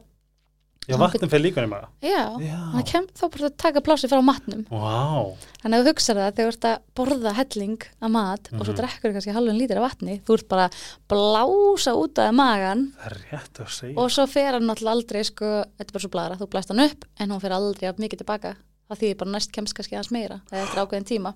[0.89, 1.78] já, vatnum fyrir líka nema.
[2.03, 4.64] Já, Já, það kem þá bara að taka plási frá matnum.
[4.70, 5.37] Vá.
[5.62, 8.72] Þannig að þú hugsaðu það þegar þú ert að borða helling af mat og svo
[8.72, 8.80] Mhm.
[8.80, 10.74] drekkur kannski halvun lítir af vatni, þú ert bara að
[11.09, 13.97] blása út af magan Það er rétt að segja.
[13.99, 15.47] og svo fer hann náttúrulega aldrei sko,
[15.78, 18.18] þetta er bara svo bladra, þú blæst hann upp en hún fer aldrei af mikið
[18.24, 18.57] tilbaka.
[18.91, 21.30] Það þýðir bara næst kemst kannski hans meira eða eftir ákveðin tíma.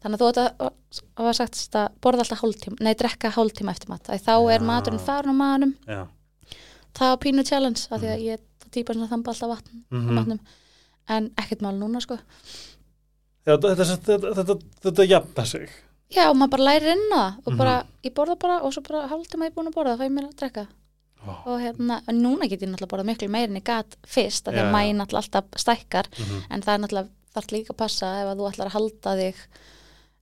[0.00, 3.74] Þannig að þú ert að, að, að sagt að borða alltaf hálftíma, nei drekka hálftíma
[3.74, 4.04] eftir mat.
[4.08, 5.74] Þá er maturinn farin á maganum.
[5.86, 6.06] Já,
[6.94, 8.38] það er pínu challenge af því að ég
[8.74, 10.14] típa sem þamba alltaf vatn á mhm.
[10.18, 10.40] matnum
[11.14, 12.18] en ekkert mál núna sko
[13.46, 14.56] já þetta, þetta, þetta,
[14.86, 15.68] þetta, jafna sig
[16.14, 17.58] Já, og maður bara lærir inn á það og Mhm.
[17.58, 20.12] bara, ég borða bara og svo bara hálftíma ég búin að borða, það fæ ég
[20.14, 20.64] mér að drekka
[21.24, 21.34] Vá.
[21.48, 24.54] og hérna, en núna get ég náttúrulega borða miklu meir en ég gat fyrst, af
[24.54, 26.42] því að mæn alltaf stækkar, Mhm.
[26.50, 29.36] en það er náttúrulega þarf líka að passa ef að þú ætlar að halda þig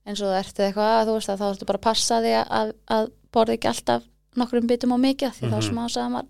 [0.07, 2.35] eins og þú ert eða eitthvað, þú veist að þá ertu bara að passa þig
[2.49, 4.03] að, að borða ekki alltaf
[4.35, 5.67] nokkrum bitum á mikið, því þá Mhm.
[5.69, 6.27] smá saman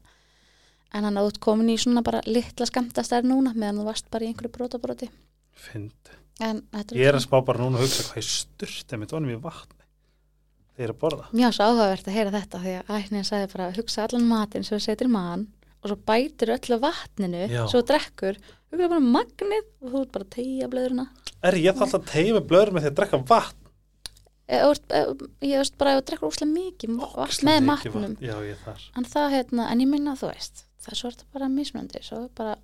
[0.93, 4.09] en hann að þú ert komin í svona bara litla skamtastær núna meðan þú varst
[4.13, 5.09] bara í einhverju brotabróti
[5.53, 6.17] Fyndi.
[6.41, 6.63] en
[6.93, 9.81] Ég er að spá bara núna að hugsa hvað ég styrti mitt vonum í vatni
[10.73, 11.25] þegar ég er að borða.
[11.33, 14.77] mjög svo áhugavert að heyra þetta því að ætnin sagði bara hugsa allan matinn sem
[14.77, 15.47] þú setur í mann
[15.83, 17.63] og svo bætir öllu vatninu Já.
[17.69, 18.37] svo þú drekkur,
[18.71, 21.07] hugsa bara um magnið og þú ert bara að tegja blöðurna
[21.43, 23.57] Er ég alltaf að tegja með blöður með því að drekka vatn?
[24.47, 25.01] e, og, e,
[25.49, 28.15] ég veist bara ef þú drekkur úslega mikið vatn með matnum vatn.
[28.23, 28.85] Já, ég þar.
[28.97, 32.21] en það hérna, en ég minna þú veist það er svo þetta bara mismunandi svo
[32.37, 32.57] bara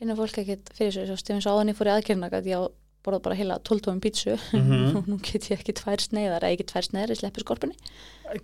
[0.00, 2.68] finnur fólk ekkert fyrir svo stefins áðan ég fór í aðgerna að ég
[3.04, 4.34] borða bara heila 12 tómi pítsu.
[4.56, 4.90] Mhm.
[4.98, 7.76] og nú get ég ekki tvær sneiðar eða ekki tvær sneiðar, ég sleppi skorpunni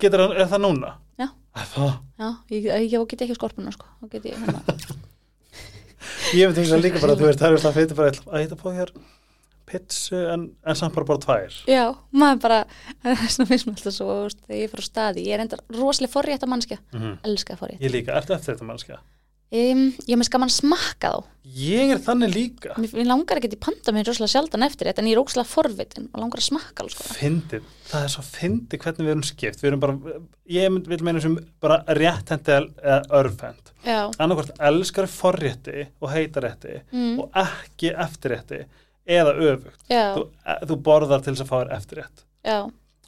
[0.00, 0.94] Getur það, er það núna?
[1.20, 1.28] Já.
[1.56, 3.86] Það, já, ég, ég get ekki skorpunna sko.
[4.12, 4.62] Ég hérna.
[6.36, 8.50] Ég veit ekki líka bara að þú veist, það er það fyrir bara að ég
[8.50, 8.96] ætla að
[9.76, 11.58] pizzu en, en samt bara bara tvær.
[11.70, 12.60] já, maður bara,
[13.02, 14.08] það er svona mér alltaf svo,
[14.46, 17.84] þegar ég fyrir á staði ég er enda rosalega forrétt að mannskja, Mm elska forrétt
[17.84, 18.98] Ég líka, ertu eftir þetta mannskja?
[19.56, 22.72] um, ég með skaman smakka þá Ég er þannig líka.
[22.82, 25.46] mér, mér langar ekki til panta mér rosalega sjaldan eftir þetta en ég er rosalega
[25.52, 26.96] forvitin og langar að smakka alls.
[27.14, 29.62] Fyndið, það er svo fyndið hvernig við erum skipt.
[29.62, 30.16] Við erum bara,
[30.50, 33.70] ég vil meina sem bara rétthendi eða örfend.
[33.86, 38.64] já, Annarkvort elskar forrétti og heitarétti mm, og ekki eftirrétti
[39.06, 39.86] eða öfugt.
[39.90, 42.26] Þú, e, þú borðar til þess að fá þér eftirrétt.
[42.46, 42.58] já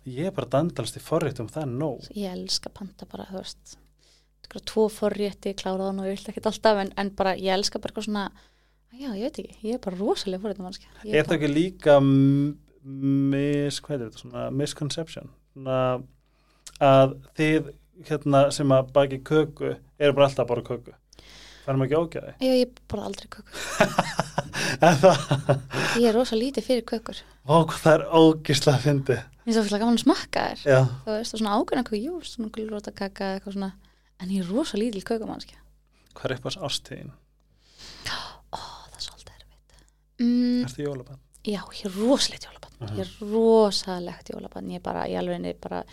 [0.09, 2.07] Ég er bara dandalst í forréttum, það er nóg.
[2.17, 3.79] ég elska panta bara, þú veist
[4.65, 7.93] tvo forrétti, klára það nú ég vil ekki alltaf, en, en bara, ég elska bara
[7.93, 8.23] eitthvað svona
[8.97, 13.81] já, ég veit ekki, ég er bara rosalega forrétti mannskja Er það ekki líka mis,
[13.85, 15.29] hvað er þetta, svona misconception?
[15.53, 15.81] Svona
[16.81, 17.71] að þið
[18.09, 20.95] hérna sem að baki köku eru bara alltaf að
[21.69, 21.69] borða köku.
[21.69, 22.33] Færum ekki ógæði?
[22.41, 23.53] Já, ég borða aldrei kökur.
[24.79, 25.05] Það,
[25.99, 27.19] Ég er rosa lítið fyrir kökur.
[27.49, 29.21] ó, hvað það er ógislega fyndið.
[29.49, 30.63] Ég er svo fyrir gaman að smakka þær.
[30.69, 33.71] Já, Þú veist, og svona ákveðna kökur, jú, svona gulróta kaka, eitthvað svona.
[34.21, 35.59] En ég er rosa lítil kökumannskja.
[36.19, 37.13] hvað er upp á ástíðin?
[38.09, 39.77] Ó, það er svolítið erfitt.
[40.19, 41.21] Mm, Ertu jólabann?
[41.47, 42.75] já, ég er rosalegt jólabann.
[42.81, 42.97] Mhm.
[42.99, 44.71] Ég er rosalegt jólabann.
[44.71, 45.85] Ég er bara, ég alveg er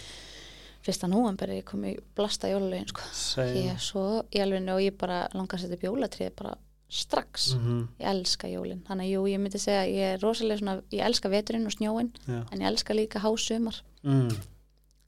[0.85, 3.01] fyrsta nóvember er ég komið blasta jólalögin, sko.
[3.41, 6.53] Ég er svo í alveg og ég bara langar að setja upp jólatrið bara
[6.95, 7.55] strax.
[7.55, 8.83] Mhm, Ég elska jólin.
[8.85, 12.11] Þannig að jú, ég myndi segja, ég er rosalega svona, ég elska veturinn og snjóin,
[12.27, 12.45] Já.
[12.51, 13.81] en ég elska líka hásumar.
[14.03, 14.29] Mm.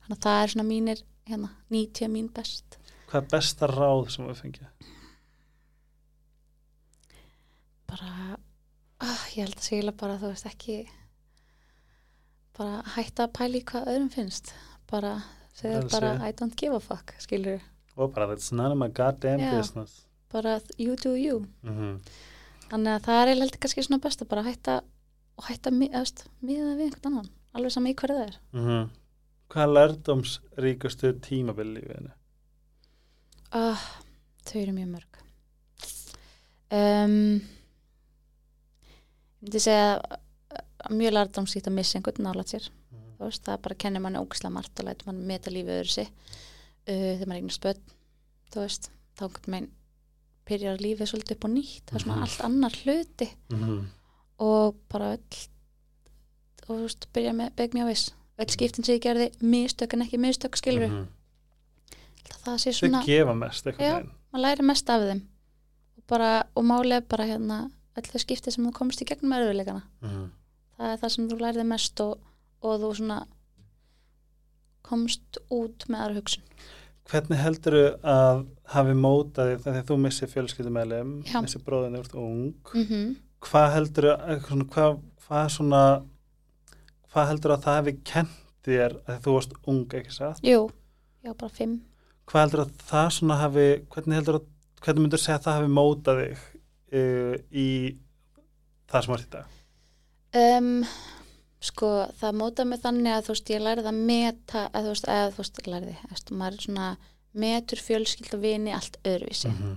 [0.01, 2.77] Þannig að það er svona mínir, hérna, 90 mín best.
[3.07, 4.67] Hvað er besta ráð sem við fengið?
[7.87, 8.37] Bara,
[8.99, 10.77] ah, ég held að segja bara, þú veist, ekki,
[12.57, 14.53] bara hætta að pæla í hvað öðrum finnst.
[14.91, 15.13] Bara,
[15.57, 15.91] Frelsi.
[15.91, 17.61] bara, I don't give a fuck, skilur.
[17.97, 19.57] Og bara, that's none of my goddamn Já.
[19.57, 20.05] business.
[20.31, 21.45] Bara, you do you.
[21.63, 21.99] Mm
[22.67, 24.81] Þannig að það er eiginlega kannski svona besta, bara hætta,
[25.39, 27.29] og hætta, miða við einhvern annan.
[27.55, 28.39] Alveg sama í hverju það er.
[28.53, 28.89] -hmm.
[29.47, 32.11] Hvað er lærdomsríkustu tímabil í lífinu?
[33.55, 33.83] Ah,
[34.43, 35.21] þau eru mjög mörg.
[36.69, 37.39] Um,
[39.39, 40.01] ég myndi segja
[40.83, 42.67] að mjög lærdomsýtt að missa einhvern nálat sér.
[43.17, 43.25] Mhm.
[43.25, 46.07] Veist, það bara kennir manni ógislega margt og lætur manni meta lífið öðru sig.
[46.87, 47.81] Uh, þegar maður eignast börn,
[48.53, 49.69] þú veist, þá veginn
[50.47, 51.85] byrjar lífið svolítið upp á nýtt.
[51.87, 52.23] Það er svona Mhm.
[52.23, 53.87] allt annar hluti Mm
[54.39, 55.37] og bara öll,
[56.69, 58.11] og þú veist, byrja með beg mjög viss.
[58.37, 60.91] Öll skiptin sem ég gerði, mistök en ekki mistök, skilur við.
[60.91, 61.07] -hmm.
[62.45, 63.01] Það sé Þau svona...
[63.05, 64.03] gefa mest Já.
[64.33, 65.21] maður læri mest af þeim
[65.97, 69.33] og, bara, og máli er bara hérna öll þau skipti sem þú komst í gegnum
[69.37, 70.31] erfiðleikana Mm
[70.77, 72.19] það er það sem þú lærið mest og,
[72.63, 73.19] og þú svona
[74.87, 76.45] komst út með aðra hugsun
[77.07, 78.41] Hvernig heldur að
[78.73, 83.13] hafi mótað þig þegar þú missir fjölskyldumælum, missir bróðinu úr ung, mm -hmm.
[83.47, 84.97] hvað heldur að, svona, hvað,
[85.27, 85.83] hvað svona,
[87.13, 88.35] hvað heldur að það hefði kent
[88.67, 90.43] þér að þú varst ung, ekki satt?
[90.43, 90.69] Jú,
[91.23, 91.81] já bara fimm
[92.27, 94.47] Hvað heldur að það svona hafi, hvernig heldur að,
[94.81, 96.37] hvernig myndur segja að það hafi mótað þig
[96.93, 97.69] uh, í
[98.87, 99.45] það sem var dag?
[100.35, 100.83] um,
[101.67, 101.89] sko
[102.19, 105.33] það mótaði mig þannig að þú veist ég lærið að meta eða þú veist, eða
[105.33, 106.87] þú veist lærið eftir, maður er svona
[107.37, 109.75] metur fjölskyld og vini allt öðruvísi -hmm.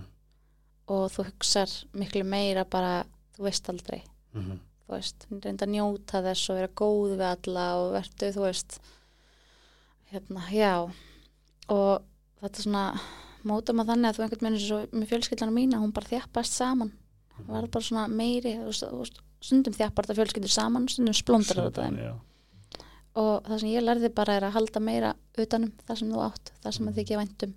[0.94, 3.04] og þú hugsar miklu meira bara
[3.36, 4.58] þú veist aldrei Mm -hmm.
[4.86, 8.80] þú veist, reynda að njóta þess og vera góð við alla og verðu, þú veist
[10.12, 10.90] hérna, já
[11.68, 12.02] og
[12.40, 13.00] þetta svona
[13.46, 16.92] móta maður þannig að þú einhvern veginn með fjölskyldana mína, hún bara þjappast saman
[17.36, 21.16] það var bara svona meiri þú veist, þú veist, stundum þjappar þetta fjölskyldur saman stundum
[21.16, 22.00] splundar þetta þeim.
[22.00, 22.12] Já.
[23.20, 26.52] og það sem ég lærði bara er að halda meira utanum það sem þú átt,
[26.62, 27.54] það sem þið ekki væntum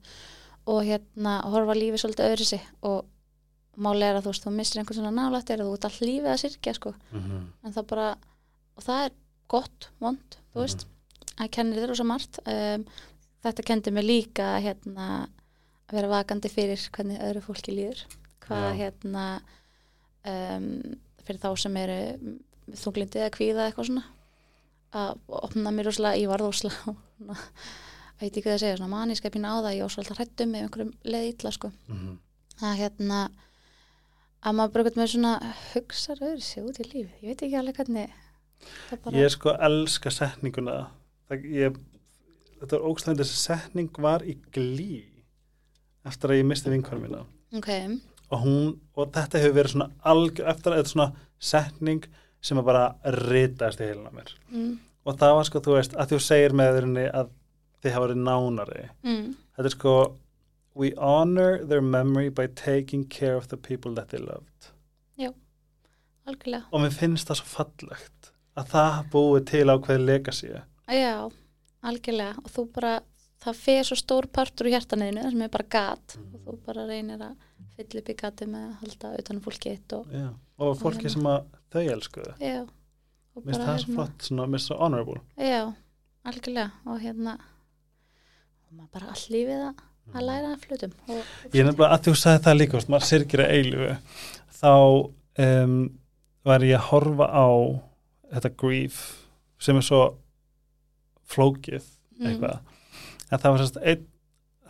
[0.73, 3.03] og hérna horfa lífið svolítið öðru sig og
[3.75, 6.07] máli er að þú veist, þú missir einhvern svona nálægt er að þú ert all
[6.07, 6.93] lífið að sirkja sko.
[7.11, 7.45] Mm -hmm.
[7.63, 8.07] en það bara,
[8.77, 9.11] og það er
[9.47, 10.86] gott, vond, þú veist
[11.38, 12.39] það kennir þér rosa margt.
[12.49, 12.86] Um,
[13.43, 15.07] þetta kendi mig líka hérna,
[15.89, 18.03] að vera vakandi fyrir hvernig öðru fólki líður.
[18.43, 19.25] Hvað hérna
[20.29, 20.69] um,
[21.28, 21.97] fyrir þá sem eru
[22.80, 24.05] þunglindi eða kvíða eitthvað svona
[24.93, 26.93] að opna mér úrslega, ég var úrslega
[28.19, 30.91] veit ekki hvað að segja, svona maníska pína á það, ég svolítið hrættum með einhverjum
[31.03, 31.71] leið illa sko.
[31.89, 32.11] Mhm.
[32.63, 33.21] að hérna
[34.43, 35.32] að maður bara með svona
[35.71, 38.13] hugsa öðru sig út í lífið, ég veit ekki alveg hvernig
[39.03, 40.78] bara, Ég sko elska setninguna.
[41.28, 41.82] Það, ég,
[42.63, 45.01] Þetta var ógstæðan þessi setning var í glý
[46.07, 47.24] eftir að ég misti vinkvæðum mína.
[47.59, 47.67] Ok,
[48.34, 52.09] og hún, og þetta hefur verið svona algjör, eftir að þetta svona setning
[52.43, 52.88] sem er bara
[53.19, 54.34] ritaðist í heilina á mér.
[54.51, 54.73] Mm,
[55.05, 57.31] og það var sko, þú veist, að þú segir með þeirinni að
[57.84, 58.86] þið hafa verið nánari.
[59.05, 59.25] Mm,
[59.55, 59.95] þetta er sko
[60.73, 64.73] we honor their memory by taking care of the people that they loved.
[66.23, 66.69] Algjörlega.
[66.71, 70.51] Og mér finnst það svo fallegt að það búið til ákveði legacy.
[70.88, 71.15] Já,
[71.84, 72.43] algjörlega.
[72.43, 72.93] Og þú bara,
[73.43, 76.15] það fer svo stór partur úr hjartanniðinu sem er bara gat.
[76.33, 77.33] Og þú bara reynir að
[77.77, 80.27] fylla upp í gati með að halda utanum fólki eitt og Já.
[80.61, 82.33] og fólki sem að þau elskuðu.
[83.33, 85.21] Og mér finnst það svo hérna- flott, mér finnst það svo honorable.
[85.37, 85.61] Já,
[86.29, 86.71] algjörlega.
[86.85, 89.81] Og hérna og maður bara all lífið að,
[90.13, 93.43] að læra að flutum og, Ég er nefnilega að þú sagði það líka, maður sirkir
[93.43, 93.89] að eilifu
[94.59, 94.71] þá
[95.43, 95.75] um,
[96.43, 97.47] var ég að horfa á
[98.33, 99.01] þetta grief
[99.63, 100.03] sem er svo
[101.33, 102.37] flókið Mm.
[103.34, 104.05] En það var sérst einn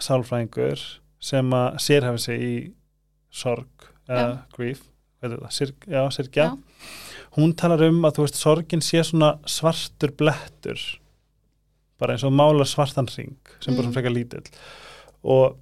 [0.04, 0.82] sálfræðingur
[1.24, 2.56] sem að sérhafi sig í
[3.34, 4.42] sorg eða Já.
[4.58, 4.82] grief
[5.24, 6.58] er það, Sirk, já, sirkja Já.
[7.38, 10.82] hún talar um að þú veist sorgin sé svona svartur blettur
[12.02, 13.94] bara eins og mála svartan ring sem bara Mm.
[13.94, 14.48] svona frekar lítill
[15.24, 15.58] og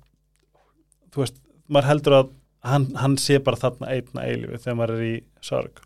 [1.13, 1.37] þú veist,
[1.69, 2.31] maður heldur að
[2.63, 5.81] hann, hann sé bara þarna einna eilifu þegar maður er í sorg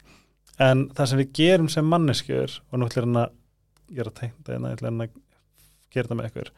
[0.59, 3.33] en það sem við gerum sem manneskjur og nú ætlir hann að
[3.91, 5.11] ég er að teikna þetta, hérna, ég ætla hann að
[5.91, 6.51] gera þetta með ykkur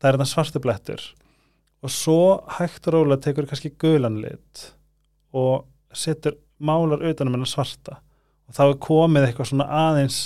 [0.00, 1.06] það er þetta svartu blettur.
[1.80, 2.20] Og svo
[2.58, 4.66] hægt og rólega tekur kannski gulan lit
[5.36, 8.00] og setur málar utanum hennar svarta.
[8.50, 10.20] Og þá er komið eitthvað svona aðeins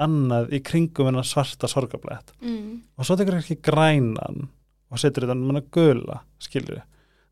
[0.00, 4.46] annað í kringum hennar svarta sorgablett mm, og svo tekur ekki grænan
[4.90, 6.80] og setur þetta um hennar gula skilur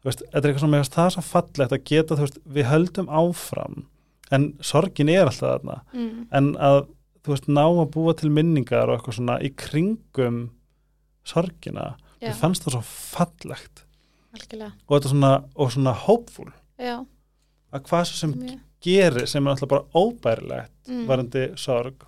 [0.05, 3.09] veist, þetta er eitthvað svona með það er svo fallegt að geta, veist, við höldum
[3.21, 3.81] áfram
[4.35, 5.79] en sorgin er alltaf þarna.
[5.95, 6.83] Mm, en að
[7.25, 10.43] þú veist, ná að búa til minningar og eitthvað svona í kringum
[11.27, 13.85] sorgina, já, ég fannst það svo fallegt.
[14.37, 14.73] Algjörlega.
[14.87, 16.51] Og þetta svona, og svona hopeful.
[16.79, 16.97] Já,
[17.73, 22.07] að hvað svo sem mjög, gerir sem er alltaf bara óbærilegt mm, varandi sorg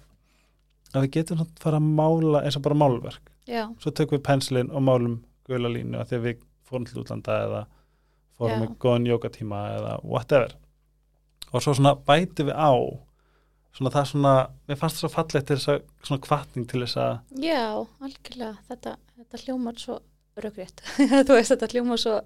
[0.94, 3.34] að við getum svona fara að mála eins og bara málverk.
[3.50, 7.02] Já, svo tökum við penslin og málum gula línu að því að við fórum til
[7.02, 7.62] útlanda eða
[8.38, 10.54] fórum með góðan jókatíma eða whatever.
[11.50, 12.70] Og svo svona bæti við á
[13.76, 14.34] svona það svona,
[14.68, 17.60] mér fannst það svo fallegt til þess að svona kvartning til þess að já,
[18.06, 18.54] algjörlega.
[18.70, 19.98] Þetta, þetta hljómar svo
[20.40, 20.82] rökrétt.
[21.28, 22.16] Þú veist þetta hljómar svo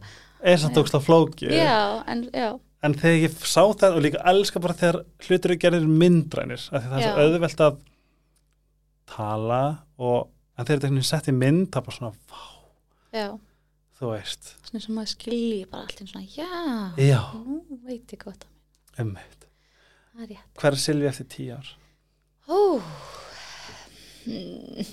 [0.44, 0.82] er samt Já.
[0.84, 2.50] ógst á flóki já, en já,
[2.84, 6.84] en þegar ég sá það og líka elska bara þegar hlutur eru gerðir myndrænir af
[6.84, 7.78] því það er svo auðvelt að
[9.14, 9.62] tala
[9.98, 10.18] og
[10.58, 12.44] en þegar þetta er sett í mynd það er bara svona, vá,
[13.16, 13.28] já.
[13.94, 14.48] Þú veist.
[14.66, 16.50] Svona sem maður skilji bara allt einn svona já,
[17.00, 18.50] já, nú veit ég hvað það
[19.04, 19.48] ummitt það er rétt
[20.14, 21.70] hver er Silvi eftir tíu ár?
[22.46, 22.58] Ó,
[24.24, 24.84] hmm,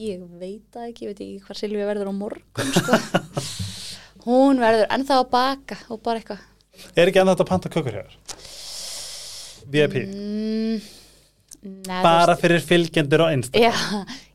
[0.00, 3.00] ég veit það ekki, ég veit ekki hvað Silvi verður á morgun, sko.
[4.26, 6.46] Hún verður ennþá að baka og bara eitthvað.
[6.96, 8.16] er ekki annað að panta kökur hér?
[9.70, 10.80] VIP, Mm,
[11.86, 13.70] neð, bara fyrir fylgjendur á Insta Já,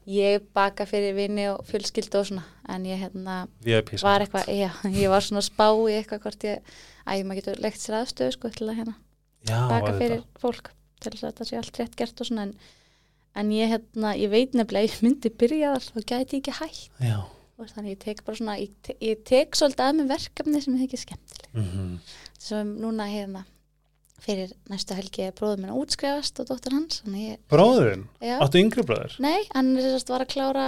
[0.07, 3.39] ég baka fyrir vini og fjölskyldu og svona, en ég hérna
[4.05, 6.75] var eitthvað, já, ég var svona að spá í eitthvað hvort ég,
[7.09, 8.95] æ, maður getur legt sér aðstöðu, sko, til að hérna
[9.51, 10.73] baka fyrir fólk
[11.03, 12.53] til þess að þetta sé allt rétt gert og svona en,
[13.35, 16.55] en ég, hérna, ég veit nefnilega ef ég myndi byrja þar þá gæti ég ekki
[16.59, 17.17] hægt já.
[17.59, 20.77] og þannig ég tek bara svona ég, te ég tek svolítið að með verkefni sem
[20.77, 21.51] ég þykir skemmtileg.
[21.55, 21.99] Mm
[22.45, 23.43] sem núna hérna
[24.25, 27.01] fyrir næstu helgi er bróður minn að útskrifast og dóttur hans
[28.23, 29.17] já, áttu yngri bróður?
[29.23, 30.67] nei, hann er var að klára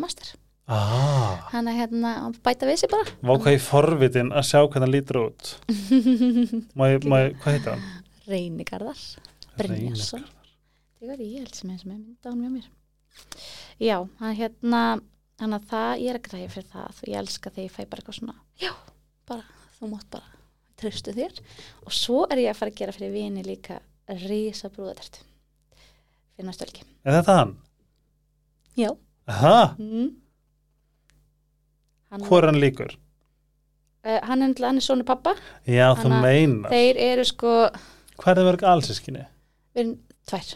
[0.00, 0.32] master,
[0.66, 3.06] ah, hann er hérna að bæta við sig bara.
[3.20, 5.52] Vá hvað ég forvitin að sjá hvernig hann lítur út.
[6.78, 7.86] Má ég, hvað heitir hann?
[8.26, 9.02] Reynigarðar
[9.56, 10.24] Brynjarsson.
[10.96, 12.66] Það var ég held sem er sem er mynda hann með mér.
[13.80, 14.80] Já, hann hérna
[15.40, 18.00] hann að það, ég er ekki það fyrir það ég elska þegar ég fæ bara
[18.02, 18.72] eitthvað svona já,
[19.28, 19.44] bara,
[19.78, 20.30] þú mátt bara
[20.80, 21.40] tröstu þér.
[21.84, 23.78] Og svo er ég að fara að gera fyrir vini líka
[24.26, 25.20] rísa brúðatert
[26.36, 26.84] fyrir næstu helgi.
[27.04, 27.56] Er þetta hann?
[28.76, 28.90] já,
[29.26, 30.10] Aha, mm.
[32.28, 32.92] hvor er hann líkur?
[34.06, 35.34] uh, hann er er svona pappa
[35.66, 36.70] já, þú Hanna- meinar.
[36.70, 37.54] þeir eru sko
[38.20, 39.24] hvað er það allsískinni?
[39.76, 39.96] við erum
[40.30, 40.46] tvær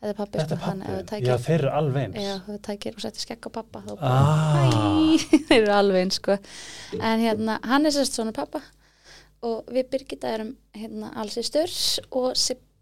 [0.00, 3.04] þetta er pappi þetta er pappi, já þeir eru alveg eins Já, þú tækir og
[3.04, 5.24] settir skegg á pappa þá Ah.
[5.48, 6.36] þeir eru alveg eins sko.
[7.00, 8.62] en hérna, hann er sérst svona pappa
[9.44, 11.70] og við Birgitta erum hérna allsistur
[12.16, 12.32] og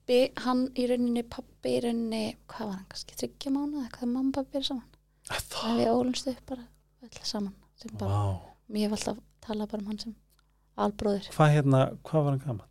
[0.08, 4.12] pappi, hann í rauninni pappi í rauninni, hvað var hann kannski þryggja mánu eða hvað
[4.14, 4.86] mamma pappi er saman
[5.28, 6.64] Það, en við ólumst upp bara
[7.04, 8.78] öll saman sem bara, vá.
[8.78, 10.14] ég hef alltaf talað bara um hann sem
[10.78, 12.66] albróðir Hvað hérna, hvað var hann gammal?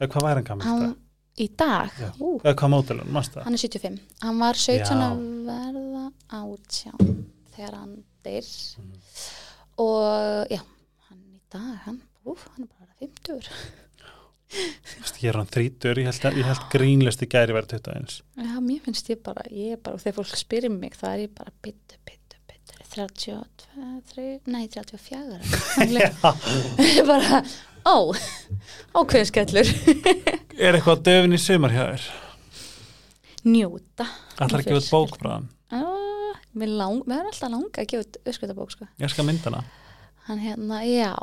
[0.00, 0.66] Eða hvað var hann gammal?
[0.66, 0.96] hann
[1.40, 1.90] í dag,
[2.20, 3.44] ú, Eða hvað mótilun, mást það?
[3.46, 5.06] hann er 75 hann var 17 Já.
[5.06, 6.04] að verða
[6.40, 7.24] átján
[7.56, 7.94] þegar hann
[8.24, 8.48] deyr
[8.78, 8.92] Mhm.
[9.78, 10.60] og já,
[11.08, 13.48] hann í dag hann, úf, hann er bara 50
[15.22, 18.80] Ég er hann þrítur, ég held, ég held grínlist í gæri verið 21 Já, mér
[18.82, 21.52] finnst ég bara, ég er bara, og þegar fólk spyrir mig, það er ég bara
[21.62, 23.44] byttu, byttu, byttu, 32,
[24.10, 25.38] 3, nei, 34.
[25.86, 27.42] Ég er bara,
[27.86, 28.12] ó,
[28.96, 29.70] ákveðin skellur.
[30.60, 32.08] Er eitthvað döfin í sumar hjá þér?
[33.48, 34.06] Njóta.
[34.40, 35.46] Ætlar ekki út bók frá hann?
[35.72, 38.88] Ah, mér, lang, mér er alltaf langa að gefa út öskutabók, sko.
[39.00, 39.62] Ég skal mynda hana
[40.26, 41.14] Hann hérna, já,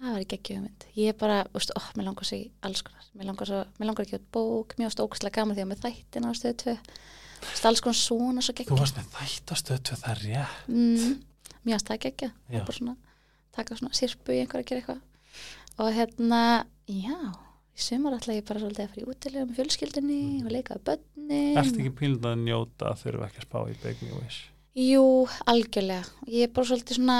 [0.00, 0.86] það var ekki ekki hugmynd.
[0.96, 3.04] Ég er bara, úst, ó, mér langar í alls konar.
[3.14, 5.70] Mér langar, svo, mér langar að gefa út bók, mér varst ógæslega gaman því að
[5.74, 6.74] með þættina á stöðu tvö.
[7.40, 8.80] Þú veist, alls konar svona svo Þú geggjað.
[8.80, 11.12] varst með þættastötu það er rétt mm,
[11.64, 12.96] mér finnst það svona,
[13.56, 15.00] taka svona sirpu í einhver að gera eitthvað
[15.80, 16.42] og hérna,
[16.90, 17.16] já
[17.80, 20.86] í sumar ætla ég bara svolítið að fara í útilega með fjölskyldinni og leika við
[20.90, 24.40] börnin Ertu ekki pílund að njóta að þurfa ekki að spá í Me a Wish?
[24.80, 25.04] Jú,
[25.50, 26.04] algjörlega.
[26.30, 27.18] Ég er bara svolítið svona,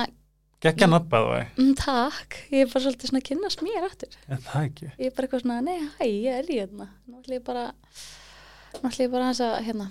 [0.61, 2.35] Gekka Ég- nafnað það, mm, takk.
[2.53, 4.17] Ég er bara svolítið svona að kynnast mér aftur.
[4.29, 4.89] En það ekki?
[5.01, 6.89] Ég er bara eitthvað svona, nei, hæ, ég er í hérna.
[7.09, 7.65] Nú ætla ég bara
[8.75, 9.87] nú ætla ég bara að hérna,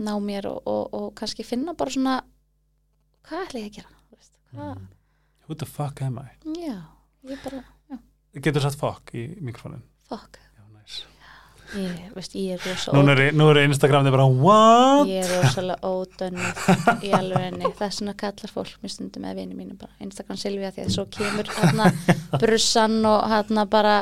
[0.00, 2.16] ná mér og, og, og kannski finna bara svona
[3.28, 4.86] hvað ætla ég að gera veist, Mm.
[5.46, 6.30] Who the fuck am I?
[6.56, 6.80] já,
[7.28, 7.64] ég bara
[8.42, 9.82] Getur satt fuck í mikrofónin?
[10.10, 10.18] Já,
[10.74, 11.02] næs
[11.74, 15.08] Ég, veist, ég er rosa Nú er, nú er Instagramni bara what?
[15.10, 17.70] Ég er rosalega ódönnuð í alveg enni.
[17.78, 20.92] Það er svona kallar fólk mér stundum með vini mínu bara Instagram Silvía því að
[20.94, 21.88] svo kemur hérna
[22.42, 23.96] brussan og hérna bara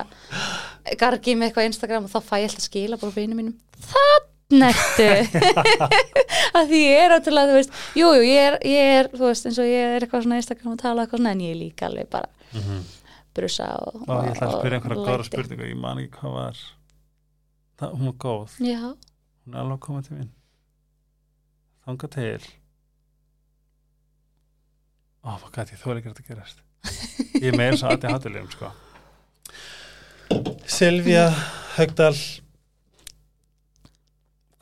[1.00, 3.56] gargi með eitthvað Instagram og þá fæ ég alltaf skila bara vini mínum
[4.52, 4.76] Þannig
[6.58, 9.60] að því ég er ótrúlega, þú veist Jú, jú, ég ég er, þú veist, eins
[9.62, 12.28] og ég er eitthvað svona Instagram að tala eitthvað svona en ég líka alveg bara
[12.52, 12.80] Mm -hmm.
[13.36, 16.60] Brussa og, Ó, ég ætla að spyrja einhverja góðra spurningu Ég man ekki hvað var
[17.80, 18.80] það, Hún var góð, Já,
[19.44, 20.30] hún er alveg að koma til mín.
[21.82, 22.44] Þanga til.
[25.22, 26.62] Oh, hvað gæti, þú er ekki að þetta gerast.
[27.42, 28.70] Ég er meira svo aðið hátulegum sko.
[30.72, 31.26] Silvía
[31.76, 32.14] Haugdal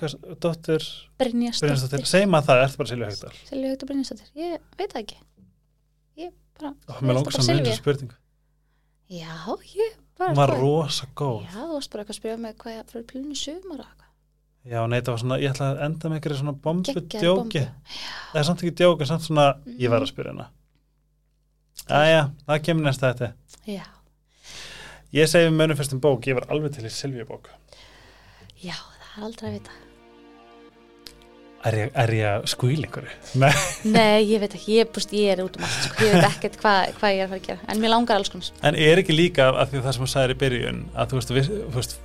[0.00, 0.84] Hvers, dóttur
[1.20, 5.18] Brynjastóttir segjum að það, ertu bara Silvía Haugdal Silvía Haugdal Brynjastóttir, ég veit það ekki.
[6.24, 6.72] Ég bara
[7.04, 8.19] Mér langar svo að mynda spurningu
[9.10, 9.34] Já,
[9.74, 11.46] ég bara Hún var hvað- rosa góð.
[11.48, 14.06] Já, þú varst bara eitthvað að spyrja mig hvað fyrir plunni sumar og eitthvað.
[14.70, 17.62] Já, nei, það var svona, ég ætla að enda með einhverju svona bombu Geggjaðri djóki.
[17.64, 17.94] bombu.
[18.32, 19.46] Það er samt ekki djóki, samt svona
[19.80, 20.48] ég var að spyrja hana.
[21.90, 23.32] Æja, það kemur næsta þetta
[23.66, 23.84] Já,
[25.12, 27.48] Ég segi við mönum fyrstum bók, ég var alveg til í Silvíu bók
[28.62, 29.70] já, það er aldrei að vita
[31.60, 33.16] Er ég, er ég að skvíla einhverju?
[33.42, 33.50] Nei,
[33.96, 36.06] Nei, ég veit ekki, ég, búst, ég er út um allt sko.
[36.06, 37.66] Ég veit ekkert hvað, hvað ég er að fara að gera.
[37.68, 38.48] En mér langar alls konar.
[38.64, 41.34] En er ekki líka að því það sem þú sagðir í byrjun að þú veist,
[41.50, 41.98] þú veist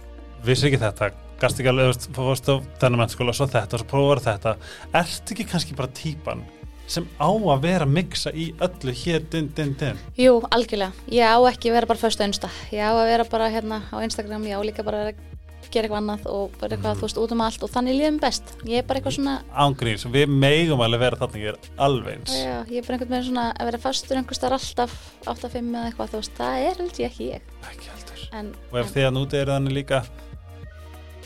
[0.49, 4.23] vissi ekki þetta, gast ekki alveg, þú veist, á þennan mennskóla, svo þetta, svo prófar
[4.27, 4.55] þetta.
[5.01, 6.43] Ertu ekki kannski bara típan
[6.91, 10.01] sem á að vera að mixa í öllu hér, din, din, din?
[10.19, 13.49] Jú, algjörlega, ég á ekki að vera bara föstu einsta Ég á að vera bara
[13.49, 15.35] hérna á Instagram Ég á líka bara að vera að
[15.71, 16.99] gera eitthvað annað og bara eitthvað, Mhm.
[16.99, 18.43] þú veist, út um allt og þannig líðum best.
[18.65, 19.35] Ég er bara eitthvað svona
[19.65, 22.35] ángríns, við megum alveg vera þarna ég er alveg eins.
[22.35, 24.91] Já, ég er bara einhvern veginn svona að vera fastur einhvers þar alltaf
[25.25, 27.41] 8-5 eða eitthvað, þú veist, það er held ég ekki ég.
[27.71, 28.27] Ekki heldur.
[28.33, 30.03] En, og ef þið að núti eru þannig líka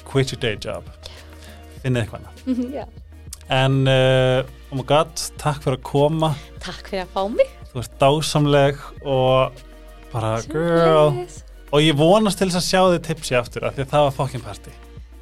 [0.06, 0.84] quit your day job.
[1.84, 2.36] Finnið eitthvað annað.
[2.50, 2.86] En já,
[3.50, 6.34] en uh, oh my god, takk fyrir að koma.
[6.60, 7.48] Takk fyrir að fá mig.
[7.72, 9.52] Þú ert dásamleg og
[10.14, 11.14] bara girl.
[11.70, 14.16] Og ég vonast til þess að sjá þið tipsi aftur af því að það var
[14.18, 14.76] fucking party.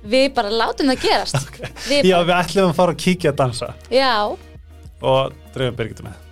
[0.08, 1.42] Við bara látum það gerast.
[1.48, 1.72] Okay.
[1.88, 3.68] Við já, bara, við ætlum að fara að kíkja að dansa.
[3.92, 4.14] Já,
[5.02, 6.24] og drefum Birgitta með.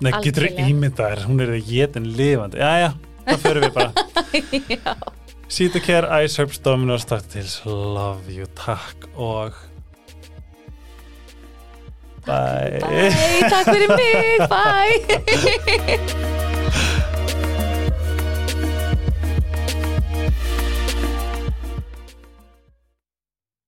[0.00, 0.66] Nei, getur þú algjörlega.
[0.72, 2.60] ímyndað þér, hún er jétin lifandi.
[2.60, 2.90] Já, já,
[3.28, 3.92] það fyrir við bara.
[5.50, 7.26] Já, Care, Ice Herbs, Dominos, Dr.
[7.32, 9.56] Tils, love you, takk og
[12.26, 12.78] bye.
[12.80, 13.10] bye,
[13.50, 16.46] takk fyrir mig, bye